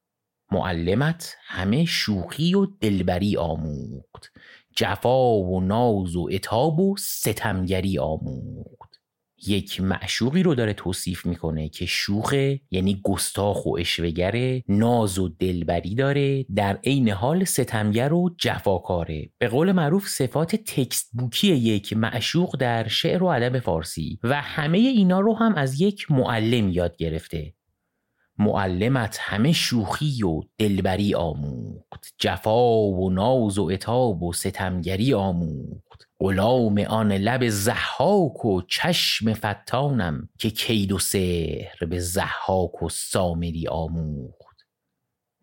[0.55, 4.31] معلمت همه شوخی و دلبری آموخت.
[4.75, 8.85] جفا و ناز و اتاب و ستمگری آموخت.
[9.47, 15.95] یک معشوقی رو داره توصیف می‌کنه که شوخه یعنی گستاخ و اشوگره ناز و دلبری
[15.95, 22.57] داره در عین حال ستمگر و جفاکاره به قول معروف صفات تکست بوکی یک معشوق
[22.57, 27.53] در شعر و ادب فارسی و همه اینا رو هم از یک معلم یاد گرفته.
[28.37, 32.13] معلمت همه شوخی و دلبری آموخت.
[32.17, 36.07] جفا و ناز و اتاب و ستمگری آموخت.
[36.19, 43.67] غلام آن لب زحاک و چشم فتانم که کید و سحر به زحاک و سامری
[43.67, 44.67] آموخت.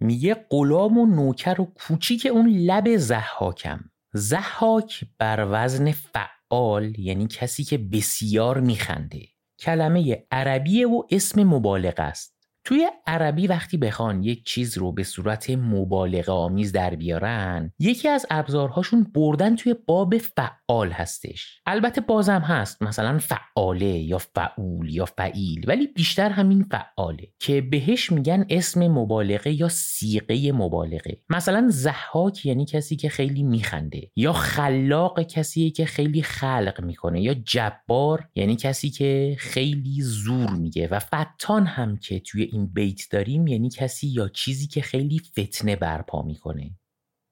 [0.01, 3.81] میگه غلام و نوکر و کوچیک اون لب زحاکم
[4.15, 9.21] زحاک بر وزن فعال یعنی کسی که بسیار میخنده.
[9.61, 12.32] کلمه عربیه و اسم مبالغه است.
[12.65, 18.27] توی عربی وقتی بخوان یک چیز رو به صورت مبالغه آمیز در بیارن یکی از
[18.31, 21.61] ابزارهاشون بردن توی باب فعال هستش.
[21.67, 28.13] البته بازم هست مثلا فعاله یا فعول یا فعیل ولی بیشتر همین فعاله که بهش
[28.13, 31.19] میگن اسم مبالغه یا سیقه مبالغه.
[31.31, 37.35] مثلا زحاک یعنی کسی که خیلی میخنده یا خلاق کسی که خیلی خلق می‌کنه یا
[37.35, 43.47] جبار یعنی کسی که خیلی زور میگه و فتان هم که توی این بیت داریم
[43.47, 46.71] یعنی کسی یا چیزی که خیلی فتنه برپا می‌کنه.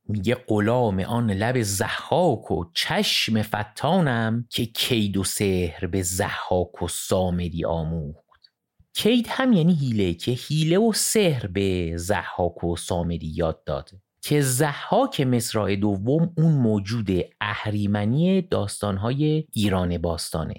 [0.08, 6.88] میگه غلام آن لب زحاک و چشم فتانم که کید و سحر به زحاک و
[6.88, 8.30] سامری آموخت.
[8.94, 13.90] کید هم یعنی هیله که هیله و سحر به زحاک و سامری یاد داد
[14.22, 20.54] که زحاک مصرع دوم اون موجود اهریمنی داستانهای ایران باستانه.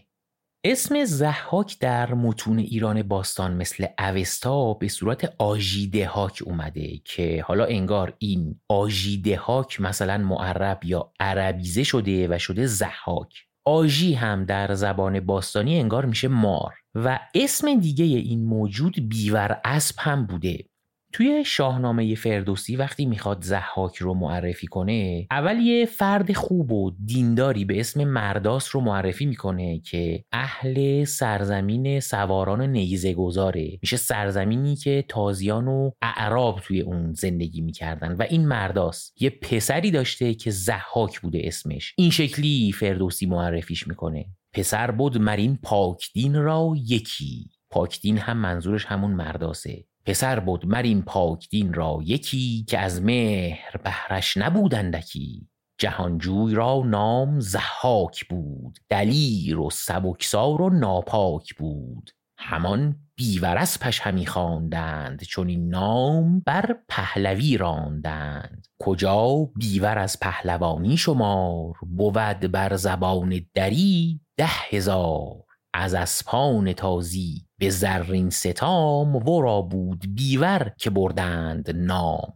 [0.63, 8.13] اسم زحاک در متون ایران باستان مثل اوستا به صورت آژیدهاک اومده که حالا انگار
[8.19, 13.33] این آژیدهاک مثلا معرب یا عربیزه شده و شده زحاک
[13.65, 19.95] آژی هم در زبان باستانی انگار میشه مار و اسم دیگه این موجود بیور اسب
[19.99, 20.70] هم بوده.
[21.13, 27.65] توی شاهنامه فردوسی وقتی می‌خواد زحاک رو معرفی کنه اول یه فرد خوب و دینداری
[27.65, 35.05] به اسم مرداس رو معرفی می‌کنه که اهل سرزمین سواران نیزه گذاره میشه سرزمینی که
[35.07, 41.19] تازیان و اعراب توی اون زندگی می‌کردن و این مرداس یه پسری داشته که زحاک
[41.19, 41.93] بوده اسمش.
[41.97, 44.25] این شکلی فردوسی معرفیش می‌کنه.
[44.53, 47.49] پسر بود مرین پاکدین را یکی.
[47.69, 49.85] پاکدین هم منظورش همون مرداسه.
[50.05, 55.47] پسر بود مرین پاکدین را یکی که از مهر بهرش نبودندکی
[55.81, 62.11] جهانجوی را نام زحاک بود دلیر و سبکسار و ناپاک بود.
[62.37, 68.67] همان بیورس پش همی خواندند چون این نام بر پهلوی راندند.
[68.79, 75.43] کجا بیور از پهلوانی شمار بود بر زبان دری ده هزار.
[75.73, 82.33] از اسپان تازی به زرین ستام ورا بود بیور که بردند نام.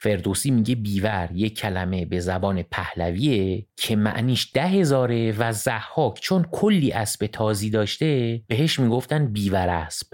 [0.00, 6.46] فردوسی میگه بیور یک کلمه به زبان پهلویه که معنیش ده هزاره و زحاک چون
[6.52, 10.06] کلی اسب تازی داشته بهش می‌گفتن بیور اسب.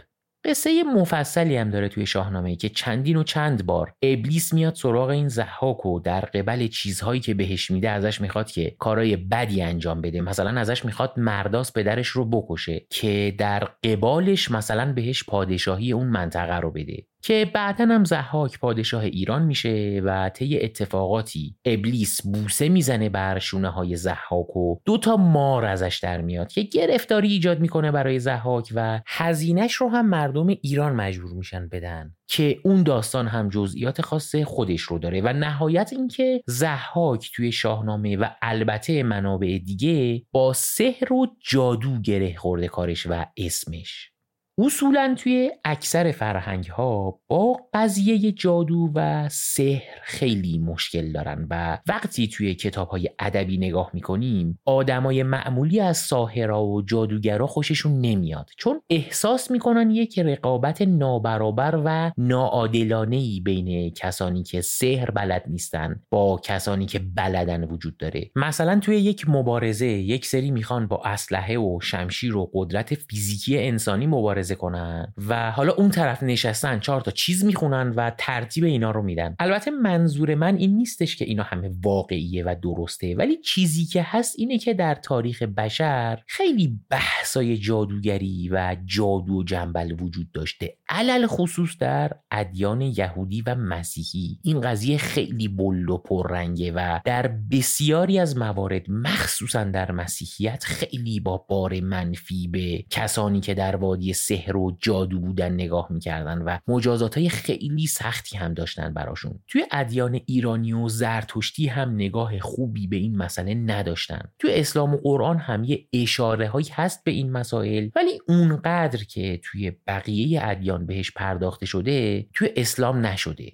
[0.45, 5.29] قصه مفصلی هم داره توی شاهنامه که چندین و چند بار ابلیس میاد سراغ این
[5.29, 10.21] زحاک و در قبل چیزهایی که بهش میده ازش می‌خواد که کارای بدی انجام بده.
[10.21, 16.57] مثلا ازش می‌خواد مرداس پدرش رو بکشه که در قبالش مثلا بهش پادشاهی اون منطقه
[16.57, 17.07] رو بده.
[17.25, 23.69] که بعدا هم زحاک پادشاه ایران میشه و طی اتفاقاتی ابلیس بوسه می‌زنه بر شونه
[23.69, 28.73] های زحاک و دو تا مار ازش در میاد که گرفتاری ایجاد می‌کنه برای زحاک
[28.75, 34.37] و هزینهش رو هم مردم ایران مجبور میشن بدن که اون داستان هم جزئیات خاص
[34.37, 41.13] خودش رو داره و نهایت اینکه زحاک توی شاهنامه و البته منابع دیگه با سحر
[41.13, 44.14] و جادو گره خورده کارش و اسمش.
[44.59, 52.29] اصولا توی اکثر فرهنگ ها با قضیه جادو و سحر خیلی مشکل دارن و وقتی
[52.29, 58.51] توی کتاب های ادبی نگاه می‌کنیم آدمای معمولی از ساهرا و جادوگرا خوششون نمیاد.
[58.59, 66.01] چون احساس می‌کنن یک رقابت نابرابر و ناعادلانه ای بین کسانی که سحر بلد نیستن
[66.11, 68.31] با کسانی که بلدن وجود داره.
[68.37, 74.07] مثلا توی یک مبارزه یک سری می‌خوان با اسلحه و شمشیر و قدرت فیزیکی انسانی
[74.07, 79.03] مبارزه کنن و حالا اون طرف نشستن چهار تا چیز می‌خونن و ترتیب اینا رو
[79.03, 79.37] میدن.
[79.39, 84.35] البته منظور من این نیستش که اینا همه واقعیه و درسته ولی چیزی که هست
[84.39, 91.27] اینه که در تاریخ بشر خیلی بحثای جادوگری و جادو و جنبل وجود داشته علل
[91.27, 94.39] خصوص در ادیان یهودی و مسیحی.
[94.43, 101.21] این قضیه خیلی بلد و پررنگه و در بسیاری از موارد مخصوصا در مسیحیت خیلی
[101.21, 106.59] با بار منفی به کسانی که در وادی سحر و جادو بودن نگاه می‌کردن و
[106.69, 109.41] مجازات های خیلی سختی هم داشتن براشون.
[109.49, 114.21] توی ادیان ایرانی و زرتشتی هم نگاه خوبی به این مسئله نداشتن.
[114.39, 119.41] توی اسلام و قرآن هم یه اشاره هایی هست به این مسائل ولی اونقدر که
[119.45, 123.51] توی بقیه ادیان بهش پرداخته شده توی اسلام نشده.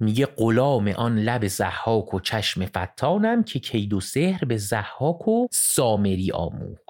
[0.00, 5.46] میگه غلام آن لب زحاک و چشم فتانم که کید و سحر به زحاک و
[5.50, 6.87] سامری آموخت.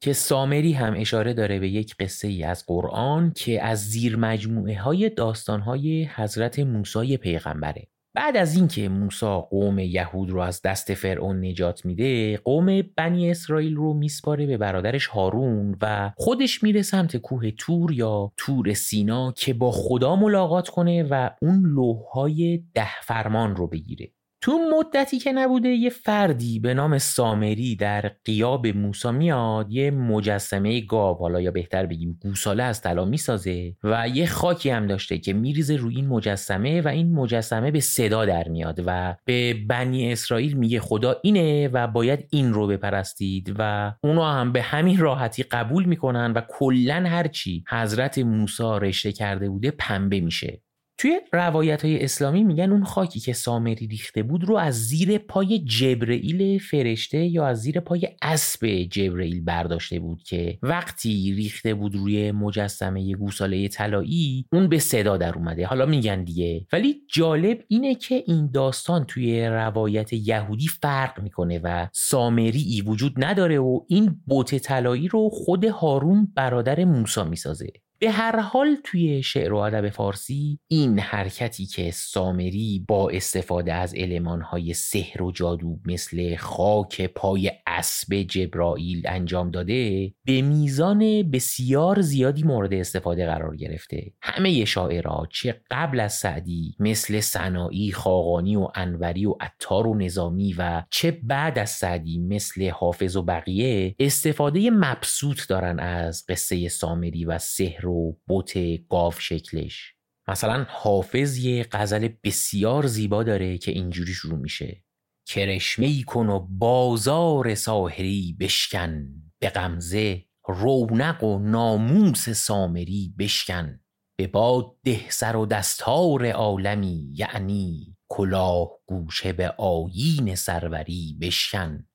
[0.00, 4.78] که سامری هم اشاره داره به یک قصه ای از قرآن که از زیر مجموعه
[4.78, 7.88] های داستان های حضرت موسی پیغمبره.
[8.14, 13.76] بعد از اینکه موسی قوم یهود رو از دست فرعون نجات میده قوم بنی اسرائیل
[13.76, 19.54] رو میسپاره به برادرش هارون و خودش میره سمت کوه تور یا تور سینا که
[19.54, 24.12] با خدا ملاقات کنه و اون لوحهای ده فرمان رو بگیره.
[24.40, 30.80] تو مدتی که نبوده یه فردی به نام سامری در قیاب موسا میاد یه مجسمه
[30.80, 35.32] گاو حالا یا بهتر بگیم گوساله از طلا می‌سازه و یه خاکی هم داشته که
[35.32, 40.56] میریزه روی این مجسمه و این مجسمه به صدا در میاد و به بنی اسرائیل
[40.56, 45.84] میگه خدا اینه و باید این رو بپرستید و اونا هم به همین راحتی قبول
[45.84, 50.62] می‌کنن و کلا هرچی حضرت موسی رشته کرده بوده پنبه میشه.
[50.98, 55.58] توی روایت های اسلامی میگن اون خاکی که سامری ریخته بود رو از زیر پای
[55.58, 62.32] جبرئیل فرشته یا از زیر پای اسب جبرئیل برداشته بود که وقتی ریخته بود روی
[62.32, 65.66] مجسمه گوساله طلایی اون به صدا در اومده.
[65.66, 66.66] حالا میگن دیگه.
[66.72, 73.24] ولی جالب اینه که این داستان توی روایت یهودی فرق می‌کنه و سامری ای وجود
[73.24, 77.85] نداره و این بوت طلایی رو خود هارون برادر موسی می‌سازه.
[78.06, 83.94] به هر حال توی شعر و ادب فارسی این حرکتی که سامری با استفاده از
[83.96, 92.42] المانهای سحر و جادو مثل خاک پای اسب جبرائیل انجام داده به میزان بسیار زیادی
[92.42, 94.12] مورد استفاده قرار گرفته.
[94.22, 100.54] همه شاعرها چه قبل از سعدی مثل سنایی، خاقانی و انوری و عطار و نظامی
[100.58, 107.24] و چه بعد از سعدی مثل حافظ و بقیه استفاده مبسوط دارن از قصه سامری
[107.24, 107.95] و سحر و
[108.26, 109.94] بوت گاو شکلش.
[110.28, 114.84] مثلا حافظ یه غزل بسیار زیبا داره که اینجوری شروع میشه.
[115.28, 119.08] کرشمه کن و بازار ساحری بشکن.
[119.38, 123.80] به غمزه رونق و ناموس سامری بشکن.
[124.18, 131.86] به باد ده سر و دستار عالمی یعنی کلاه گوشه به آیین سروری بشکن.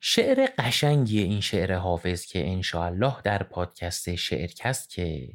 [0.00, 5.28] شعر قشنگی این شعر حافظ که انشاءالله در پادکست شعرکست که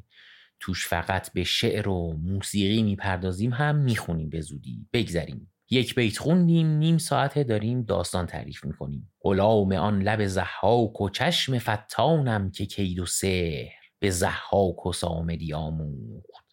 [0.60, 4.88] توش فقط به شعر و موسیقی می‌پردازیم هم می‌خونیم به زودی.
[4.94, 5.52] بگذریم.
[5.70, 9.14] یک بیت خوندیم نیم ساعته داریم داستان تعریف می‌کنیم.
[9.22, 13.72] غلام آن لب زحاک و چشم فتانم که کید و سحر.
[14.00, 16.45] به زحاک و سامری آموخت.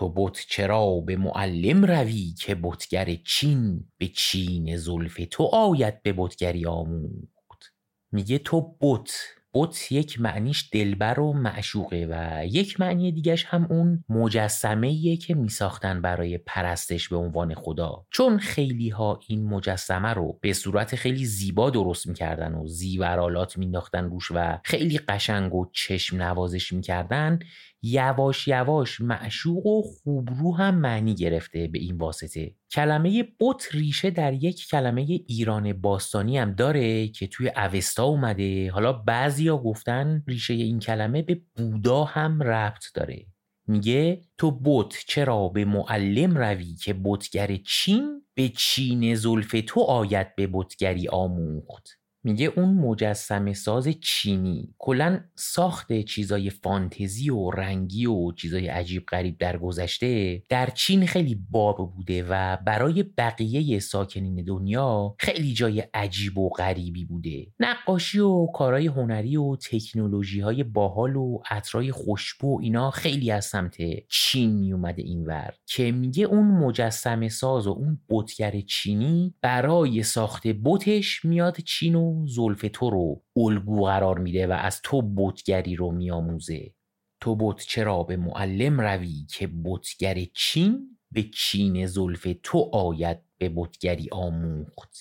[0.00, 6.14] تو بت چرا به معلم روی که بتگر چین به چین زلف تو آید به
[6.16, 7.74] بتگری آموخت؟
[8.12, 9.10] میگه تو بت
[9.54, 16.02] بت یک معنیش دلبر و معشوقه و یک معنی دیگش هم اون مجسمه که میساختن
[16.02, 18.06] برای پرستش به عنوان خدا.
[18.10, 24.04] چون خیلی ها این مجسمه رو به صورت خیلی زیبا درست می‌کردن و زیورالات مینداختن
[24.04, 27.38] روش و خیلی قشنگ و چشم نوازش می‌کردن
[27.82, 32.54] یواش یواش معشوق و خوبرو هم معنی گرفته به این واسطه.
[32.72, 38.70] کلمه بت ریشه در یک کلمه ایران باستانی هم داره که توی اوستا اومده.
[38.70, 43.26] حالا بعضیا گفتن ریشه این کلمه به بودا هم ربط داره.
[43.66, 50.36] میگه تو بت چرا به معلم روی که بتگر چین؟ به چین زلف تو آید
[50.36, 51.99] به بتگری آموخت.
[52.24, 54.74] میگه اون مجسم ساز چینی.
[54.78, 61.34] کلا ساخت چیزای فانتزی و رنگی و چیزای عجیب غریب در گذشته در چین خیلی
[61.50, 67.46] باب بوده و برای بقیه ساکنین دنیا خیلی جای عجیب و غریبی بوده.
[67.60, 73.44] نقاشی و کارهای هنری و تکنولوژی های باحال و عطرای خوشبو و اینا خیلی از
[73.44, 73.76] سمت
[74.08, 81.24] چین میومده اینور که میگه اون مجسم ساز و اون بتگر چینی برای ساخت بتش
[81.24, 86.74] میاد چین و زلف تو رو الگو قرار میده و از تو بتگری رو میآموزه.
[87.20, 93.52] تو بت چرا به معلم روی که بتگر چین؟ به چین زلف تو آید به
[93.56, 94.96] بتگری آموخت.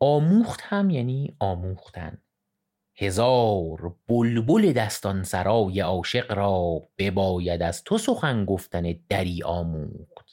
[0.00, 2.22] آموخت هم یعنی آموختن.
[2.96, 10.23] هزار بلبل دستان سرای عاشق را بباید از تو سخن گفتن دری آموخت.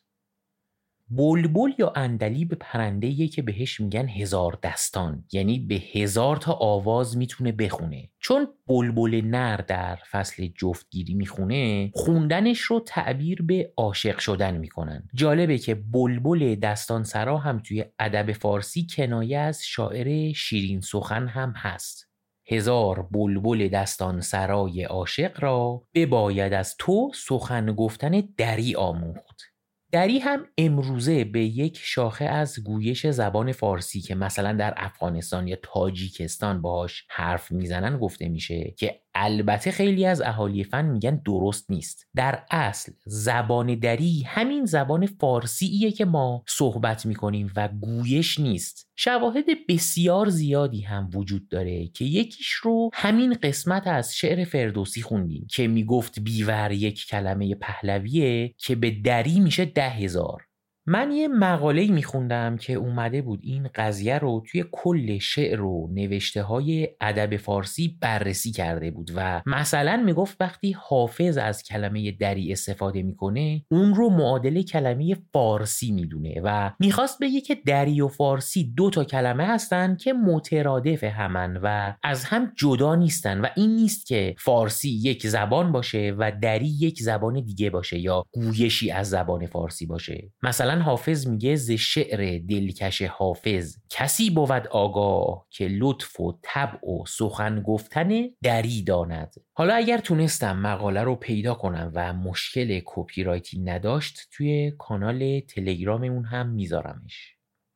[1.17, 5.23] بلبل یا اندلیب پرنده که بهش میگن هزار دستان.
[5.31, 8.09] یعنی به هزار تا آواز می‌تونه بخونه.
[8.19, 15.07] چون بلبل نر در فصل جفتگیری می‌خونه خوندنش رو تعبیر به عاشق شدن می‌کنن.
[15.13, 21.53] جالبه که بلبل دستان سرا هم توی ادب فارسی کنایه از شاعر شیرین سخن هم
[21.57, 22.11] هست.
[22.47, 29.50] هزار بلبل دستان سرای عاشق را بباید از تو سخن گفتن دری آموخت.
[29.91, 35.57] دری هم امروزه به یک شاخه از گویش زبان فارسی که مثلا در افغانستان یا
[35.63, 42.07] تاجیکستان باهاش حرف می‌زنن گفته میشه که البته خیلی از اهالی فن میگن درست نیست.
[42.15, 48.87] در اصل زبان دری همین زبان فارسیه که ما صحبت می‌کنیم و گویش نیست.
[48.95, 55.47] شواهد بسیار زیادی هم وجود داره که یکیش رو همین قسمت از شعر فردوسی خوندیم
[55.49, 60.50] که می‌گفت بیور یک کلمه پهلویه که به دری میشه ده هزار.
[60.91, 66.43] من یه مقاله میخوندم که اومده بود این قضیه رو توی کل شعر و نوشته
[66.43, 73.03] های ادب فارسی بررسی کرده بود و مثلا می‌گفت وقتی حافظ از کلمه دری استفاده
[73.03, 78.89] می‌کنه اون رو معادل کلمه فارسی می‌دونه و می‌خواست بگه که دری و فارسی دو
[78.89, 84.35] تا کلمه هستن که مترادف همن و از هم جدا نیستن و این نیست که
[84.37, 89.85] فارسی یک زبان باشه و دری یک زبان دیگه باشه یا گویشی از زبان فارسی
[89.85, 90.31] باشه.
[90.43, 97.05] مثلا حافظ میگه ز شعر دلکش حافظ کسی بود آگاه که لطف و طبع و
[97.07, 98.09] سخن گفتن
[98.43, 99.33] دری داند.
[99.53, 106.25] حالا اگر تونستم مقاله رو پیدا کنم و مشکل کپی رایتی نداشت توی کانال تلگراممون
[106.25, 107.35] هم میذارمش.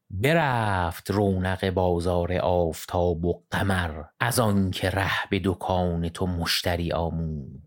[0.09, 7.64] برفت رونق بازار آفتاب و قمر از آن که ره به دکان تو مشتری آمون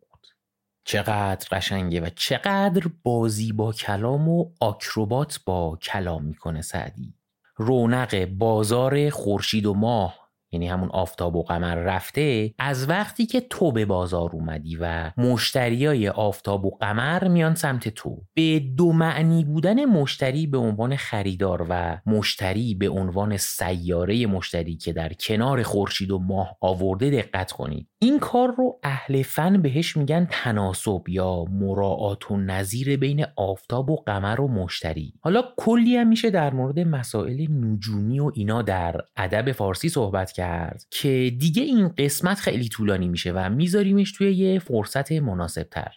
[0.89, 7.15] چقدر قشنگه و چقدر بازی با کلام و آکروبات با کلام می‌کنه سعدی.
[7.57, 13.73] رونق بازار خورشید و ماه یعنی همون آفتاب و قمر رفته از وقتی که تو
[13.73, 18.23] به بازار اومدی و مشتریای آفتاب و قمر میان سمت تو.
[18.35, 24.93] به دو معنی بودن مشتری به عنوان خریدار و مشتری به عنوان سیاره مشتری که
[24.93, 27.89] در کنار خورشید و ماه آورده دقت کنید.
[27.99, 33.97] این کار رو اهل فن بهش میگن تناسب یا مراعات و نظیر بین آفتاب و
[33.97, 35.13] قمر و مشتری.
[35.21, 40.85] حالا کلی هم میشه در مورد مسائل نجومی و اینا در ادب فارسی صحبت کرد
[40.91, 45.93] که دیگه این قسمت خیلی طولانی میشه و میذاریمش توی یه فرصت مناسب تر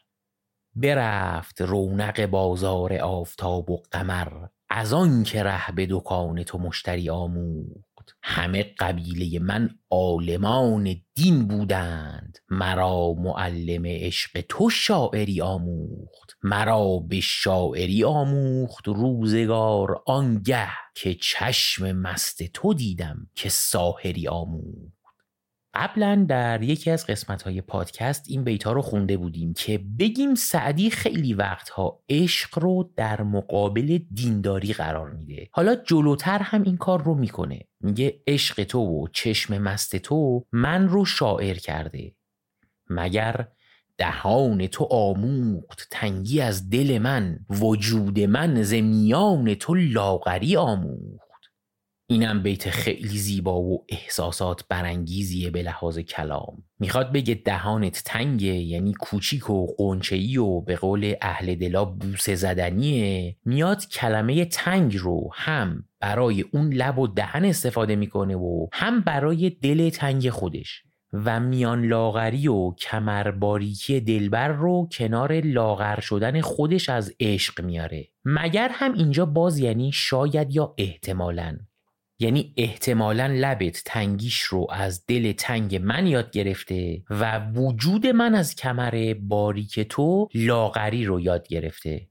[0.75, 7.90] برفت رونق بازار آفتاب و قمر از آن که ره به دکان تو مشتری آموخت.
[8.23, 12.37] همه قبیله من عالمان دین بودند.
[12.49, 16.37] مرا معلم عشق تو شاعری آموخت.
[16.43, 25.00] مرا به شاعری آموخت روزگار آنگه که چشم مست تو دیدم که ساحری آموخت.
[25.73, 30.89] قبلا در یکی از قسمت های پادکست این بیتا رو خونده بودیم که بگیم سعدی
[30.89, 35.47] خیلی وقتها عشق رو در مقابل دینداری قرار میده.
[35.51, 37.59] حالا جلوتر هم این کار رو می‌کنه.
[37.81, 42.15] میگه عشق تو و چشم مست تو من رو شاعر کرده.
[42.89, 43.47] مگر
[43.97, 51.30] دهان تو آموخت تنگی از دل من وجود من ز میان تو لاغری آموخت.
[52.11, 56.63] اینم بیت خیلی زیبا و احساسات برانگیزیه به لحاظ کلام.
[56.79, 63.37] می‌خواد بگه دهانت تنگه یعنی کوچیک و قنچه‌ای و به قول اهل دلا بوسه زدنیه.
[63.45, 69.49] میاد کلمه تنگ رو هم برای اون لب و دهن استفاده می‌کنه و هم برای
[69.49, 70.83] دل تنگ خودش
[71.13, 78.07] و میان لاغری و کمر باریکی دلبر رو کنار لاغر شدن خودش از عشق میاره.
[78.25, 81.57] مگر هم اینجا باز یعنی شاید یا احتمالاً.
[82.21, 88.55] یعنی احتمالا لبت تنگیش رو از دل تنگ من یاد گرفته و وجود من از
[88.55, 92.07] کمر باریک تو لاغری رو یاد گرفته.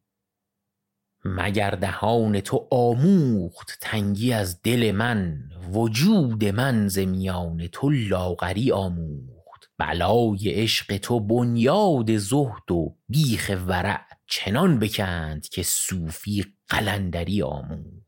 [1.24, 5.38] مگر دهان تو آموخت تنگی از دل من
[5.72, 9.70] وجود من ز میان تو لاغری آموخت.
[9.78, 17.99] بلای عشق تو بنیاد زهد و بیخ ورع چنان بکند که صوفی قلندری آموخت.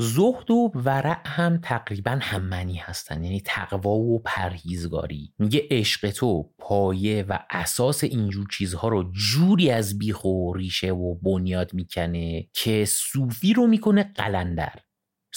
[0.00, 3.24] زهد و ورع هم تقریبا هم معنی هستن.
[3.24, 5.32] یعنی تقوا و پرهیزگاری.
[5.38, 11.14] میگه عشق تو پایه و اساس اینجور چیزها رو جوری از بیخ و ریشه و
[11.14, 14.74] بنیاد می‌کنه که صوفی رو می‌کنه قلندر.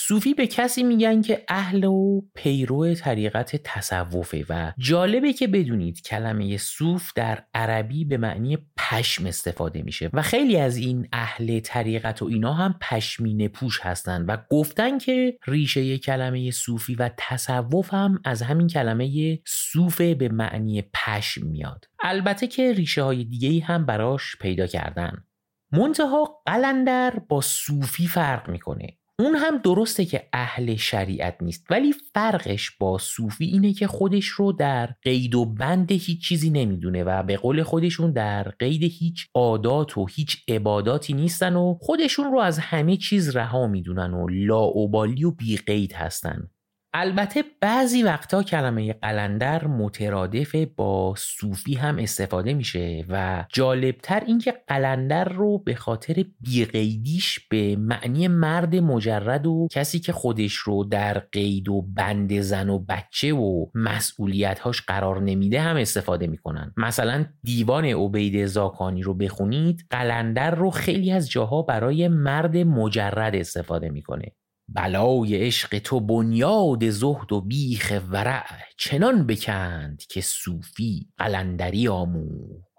[0.07, 6.57] صوفی به کسی میگن که اهل و پیرو طریقت تصوفه و جالبه که بدونید کلمه
[6.57, 12.25] صوف در عربی به معنی پشم استفاده میشه و خیلی از این اهل طریقت و
[12.25, 18.41] اینا هم پشمینه پوش هستن و گفتن که ریشه کلمه صوفی و تصوف هم از
[18.41, 21.85] همین کلمه صوفه به معنی پشم میاد.
[22.03, 25.23] البته که ریشه های دیگه هم براش پیدا کردن.
[25.71, 29.00] منتها قلندر با صوفی فرق می‌کنه.
[29.21, 34.51] اون هم درسته که اهل شریعت نیست ولی فرقش با صوفی اینه که خودش رو
[34.51, 39.97] در قید و بند هیچ چیزی نمی‌دونه و به قول خودشون در قید هیچ عادات
[39.97, 45.31] و هیچ عباداتی نیستن و خودشون رو از همه چیز رها می‌دونن و لاعبالی و
[45.31, 46.49] بی قید هستن.
[46.93, 55.23] البته بعضی وقتا کلمه قلندر مترادف با صوفی هم استفاده میشه و جالبتر اینکه قلندر
[55.23, 61.69] رو به خاطر بیقیدیش به معنی مرد مجرد و کسی که خودش رو در قید
[61.69, 66.73] و بند زن و بچه و مسئولیتهاش قرار نمیده هم استفاده می‌کنن.
[66.77, 73.89] مثلا دیوان عبید زاکانی رو بخونید قلندر رو خیلی از جاها برای مرد مجرد استفاده
[73.89, 74.31] می‌کنه.
[74.73, 78.45] بلای عشق تو بنیاد زهد و بیخ ورع
[78.77, 82.71] چنان بکند که صوفی قلندری آموخت.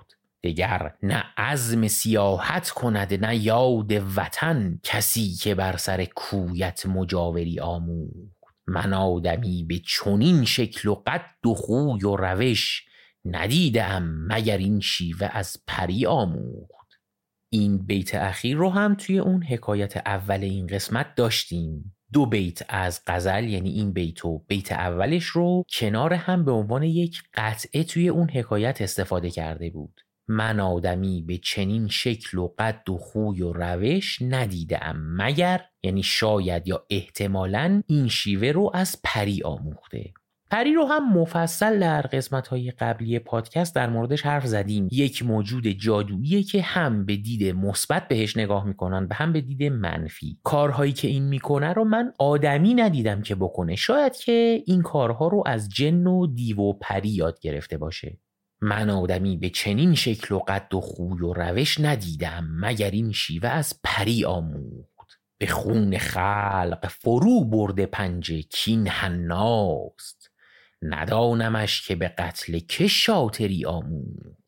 [0.44, 8.42] دگر نه عزم سیاحت کند نه یاد وطن کسی که بر سر کویت مجاوری آموخت.
[8.66, 12.86] من آدمی به چنین شکل و قد و خوی و روش
[13.24, 16.81] ندیدم مگر این شیوه از پری آموخت.
[17.54, 21.96] این بیت اخیر رو هم توی اون حکایت اول این قسمت داشتیم.
[22.12, 26.82] دو بیت از غزل یعنی این بیت و بیت اولش رو کنار هم به عنوان
[26.82, 30.00] یک قطعه توی اون حکایت استفاده کرده بود.
[30.28, 36.68] من آدمی به چنین شکل و قد و خوی و روش ندیدم مگر؟ یعنی شاید
[36.68, 40.12] یا احتمالا این شیوه رو از پری آموخته.
[40.52, 44.88] پری رو هم مفصل در قسمت های قبلی پادکست در موردش حرف زدیم.
[44.92, 49.62] یک موجود جادویی که هم به دید مثبت بهش نگاه می‌کنن و هم به دید
[49.62, 50.38] منفی.
[50.42, 53.76] کارهایی که این می‌کنه رو من آدمی ندیدم که بکنه.
[53.76, 58.18] شاید که این کارها رو از جن و دیو و پری یاد گرفته باشه.
[58.60, 63.48] من آدمی به چنین شکل و قد و خوی و روش ندیدم مگر این شیوه
[63.48, 64.92] از پری آموخت.
[65.38, 70.21] به خون خلق فرو برده پنجه کین حناست
[70.82, 74.42] ندانمش که به قتل که شاطری آموخت.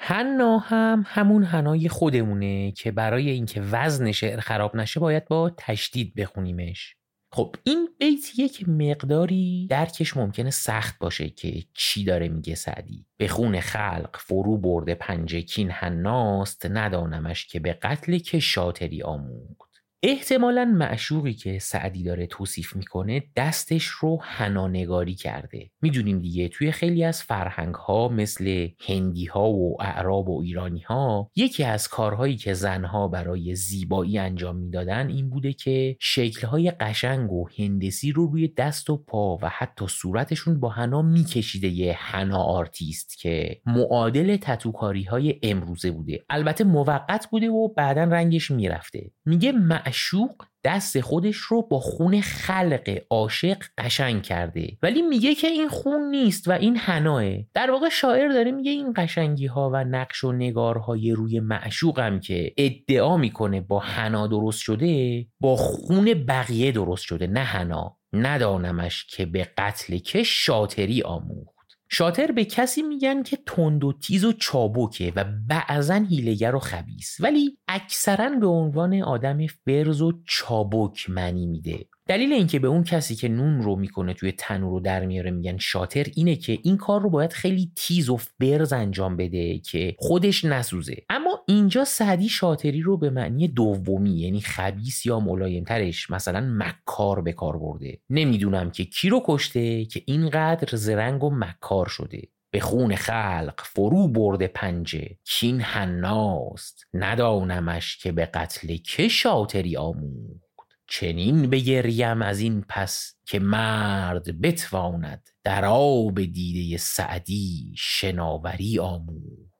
[0.00, 6.14] حنا هم همون حنای خودمونه که برای اینکه وزن شعر خراب نشه باید با تشدید
[6.14, 6.94] بخونیمش.
[7.32, 13.06] خب این بیت یک مقداری درکش ممکنه سخت باشه که چی داره میگه سعدی.
[13.16, 19.67] به خون خلق فرو برده پنجه کین حناست ندانمش که به قتل که شاطری آموخت.
[20.02, 25.70] احتمالا معشوقی که سعدی داره توصیف می‌کنه دستش رو هنانگاری کرده.
[25.82, 31.30] می‌دونیم دیگه توی خیلی از فرهنگ ها مثل هندی ها و اعراب و ایرانی ها
[31.36, 37.48] یکی از کارهایی که زنها برای زیبایی انجام می‌دادن این بوده که شکلهای قشنگ و
[37.58, 43.18] هندسی رو روی دست و پا و حتی صورتشون با حنا میکشیده یه henna artist
[43.18, 46.24] که معادل تتوکاری های امروزه بوده.
[46.30, 49.10] البته موقت بوده و بعدا رنگش می‌رفته.
[49.24, 49.52] میگه
[49.88, 54.78] معشوق دست خودش رو با خون خلق عاشق قشنگ کرده.
[54.82, 57.24] ولی میگه که این خون نیست و این حناست.
[57.54, 62.54] در واقع شاعر داره میگه این قشنگی ها و نقش و نگارهای روی معشوقم که
[62.56, 67.26] ادعا می‌کنه با حنا درست شده با خون بقیه درست شده.
[67.26, 71.57] نه حنا ندانمش که به قتل که شاطری آموخت.
[71.90, 77.16] شاتر به کسی میگن که تند و تیز و چابکه و بعضا هیلگر و خبیس
[77.20, 81.86] ولی اکثرا به عنوان آدم فرز و چابک معنی میده.
[82.08, 85.58] دلیل اینکه به اون کسی که نون رو می‌کنه توی تنور رو در میاره میگن
[85.58, 90.44] شاتر اینه که این کار رو باید خیلی تیز و فرز انجام بده که خودش
[90.44, 90.96] نسوزه.
[91.10, 97.32] اما اینجا سعدی شاتری رو به معنی دومی یعنی خبیس یا ملایمترش مثلا مکار به
[97.32, 97.98] کار برده.
[98.10, 102.22] نمی‌دونم که کی رو کشته که اینقدر زرنگ و مکار شده.
[102.50, 105.16] به خون خلق فرو برده پنجه.
[105.24, 110.40] کین حناست ندانمش که به قتل که شاتری آمون
[110.88, 119.52] چنین بگریم از این پس که مرد بتواند در آب دیده سعدی شناوری آمود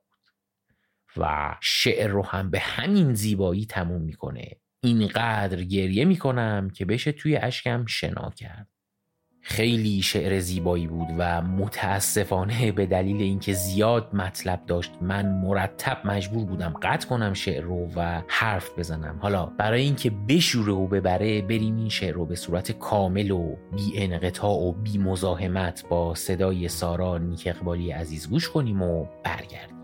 [1.17, 4.51] و شعر رو هم به همین زیبایی تموم می‌کنه.
[4.83, 8.67] اینقدر گریه می‌کنم که بشه توی اشکم شنا کرد.
[9.41, 16.45] خیلی شعر زیبایی بود و متاسفانه به دلیل اینکه زیاد مطلب داشت من مرتب مجبور
[16.45, 19.19] بودم قطع کنم شعر رو و حرف بزنم.
[19.21, 23.91] حالا برای اینکه بشوره و ببره بریم این شعر رو به صورت کامل و بی
[23.95, 29.78] انقطاع و بی مزاحمت با صدای سارا نیک اقبالی عزیز گوش کنیم و برگردیم.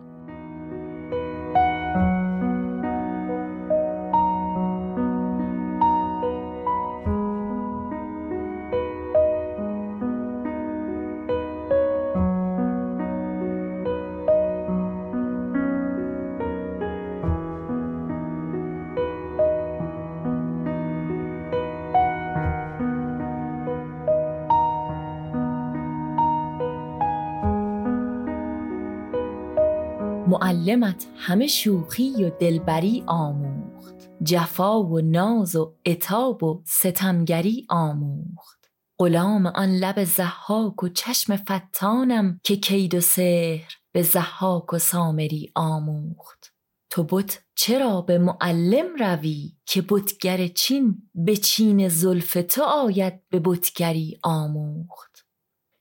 [30.76, 34.10] معلمت همه شوخی و دلبری آموخت.
[34.24, 38.66] جفا و ناز و اتاب و ستمگری آموخت.
[39.00, 45.52] غلام آن لب زحاک و چشم فتانم که کید و سحر به زحاک و سامری
[45.56, 46.54] آموخت.
[46.90, 53.42] تو بت چرا به معلم روی که بتگر چین به چین زلف تو آید به
[53.46, 55.26] بتگری آموخت؟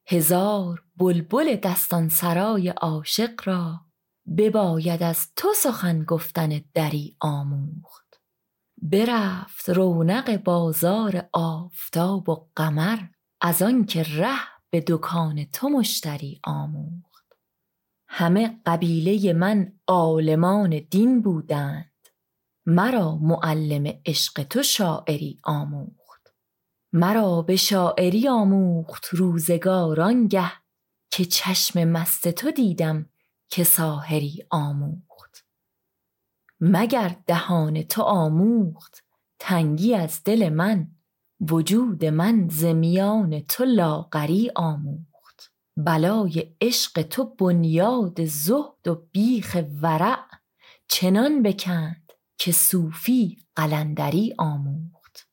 [0.07, 3.81] هزار بلبل دستان سرای عاشق را
[4.39, 8.21] بباید از تو سخن گفتن دری آموخت.
[8.83, 12.99] برفت رونق بازار آفتاب و قمر
[13.41, 14.39] از آنکه ره
[14.71, 17.33] به دکان تو مشتری آموخت.
[18.09, 21.93] همه قبیله من عالمان دین بودند
[22.67, 26.05] مرا معلم عشق تو شاعری آموخت.
[26.93, 30.53] مرا به شاعری آموخت روزگار آنگه
[31.11, 33.11] که چشم مست تو دیدم
[33.55, 35.47] که ساحری آموخت.
[36.61, 39.05] مگر دهان تو آموخت؟
[39.39, 40.91] تنگی از دل من
[41.41, 45.53] وجود من زمیان تو لاغری آموخت.
[45.77, 50.25] بلای عشق تو بنیاد زهد و بیخ ورع
[50.89, 55.29] چنان بکند که صوفی قلندری آموخت.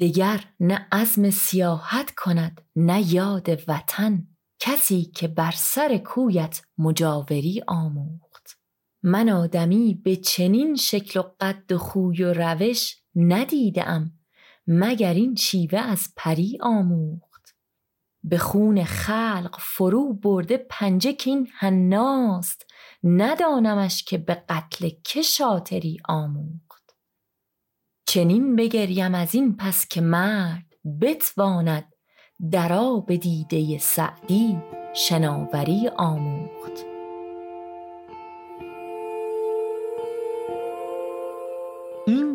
[0.00, 4.33] دگر نه عزم سیاحت کند نه یاد وطن.
[4.66, 8.58] کسی که بر سر کویت مجاوری آموخت.
[9.02, 14.12] من آدمی به چنین شکل و قد و خوی و روش ندیدم
[14.66, 17.56] مگر این شیوه از پری آموخت.
[18.22, 22.66] به خون خلق فرو برده پنجه که این حناست
[23.02, 26.96] ندانمش که به قتل که شاطری آموخت.
[28.06, 30.66] چنین بگریم از این پس که مرد
[31.00, 31.93] بتواند
[32.50, 34.58] در آب دیده سعدی
[34.94, 36.93] شناوری آموخت.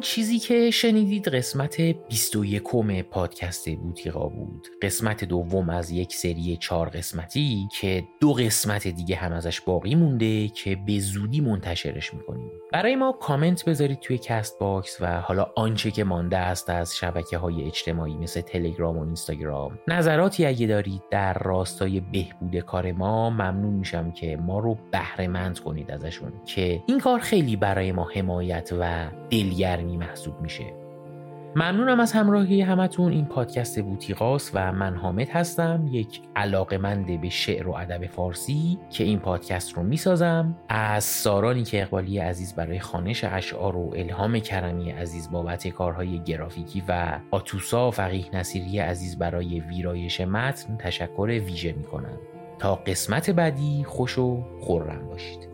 [0.02, 2.64] چیزی که شنیدید قسمت 21
[3.10, 4.68] پادکست بوتیقا بود.
[4.82, 10.48] قسمت دوم از یک سری چهار قسمتی که دو قسمت دیگه هم ازش باقی مونده
[10.48, 12.52] که به زودی منتشرش می‌کنیم.
[12.72, 17.38] برای ما کامنت بذارید توی کست باکس و حالا آنچه که مانده است از شبکه
[17.38, 23.74] های اجتماعی مثل تلگرام و اینستاگرام نظراتی اگه دارید در راستای بهبود کار ما ممنون
[23.74, 29.10] میشم که ما رو بهره کنید ازشون که این کار خیلی برای ما حمایت و
[29.30, 30.74] دلگرمی محسوب میشه.
[31.56, 33.12] ممنونم از همراهی همتون.
[33.12, 39.04] این پادکست بوتیقاس و من حامد هستم یک علاقمند به شعر و ادب فارسی که
[39.04, 40.56] این پادکست رو می‌سازم.
[40.70, 46.84] از سارانی که اقبالی عزیز برای خانش اشعار و الهام کرمی عزیز بابت کارهای گرافیکی
[46.88, 52.18] و آتوسا فقیه نصیری عزیز برای ویرایش متن تشکر ویژه می‌کنم.
[52.60, 55.50] تا قسمت بعدی خوش و خورم باشید.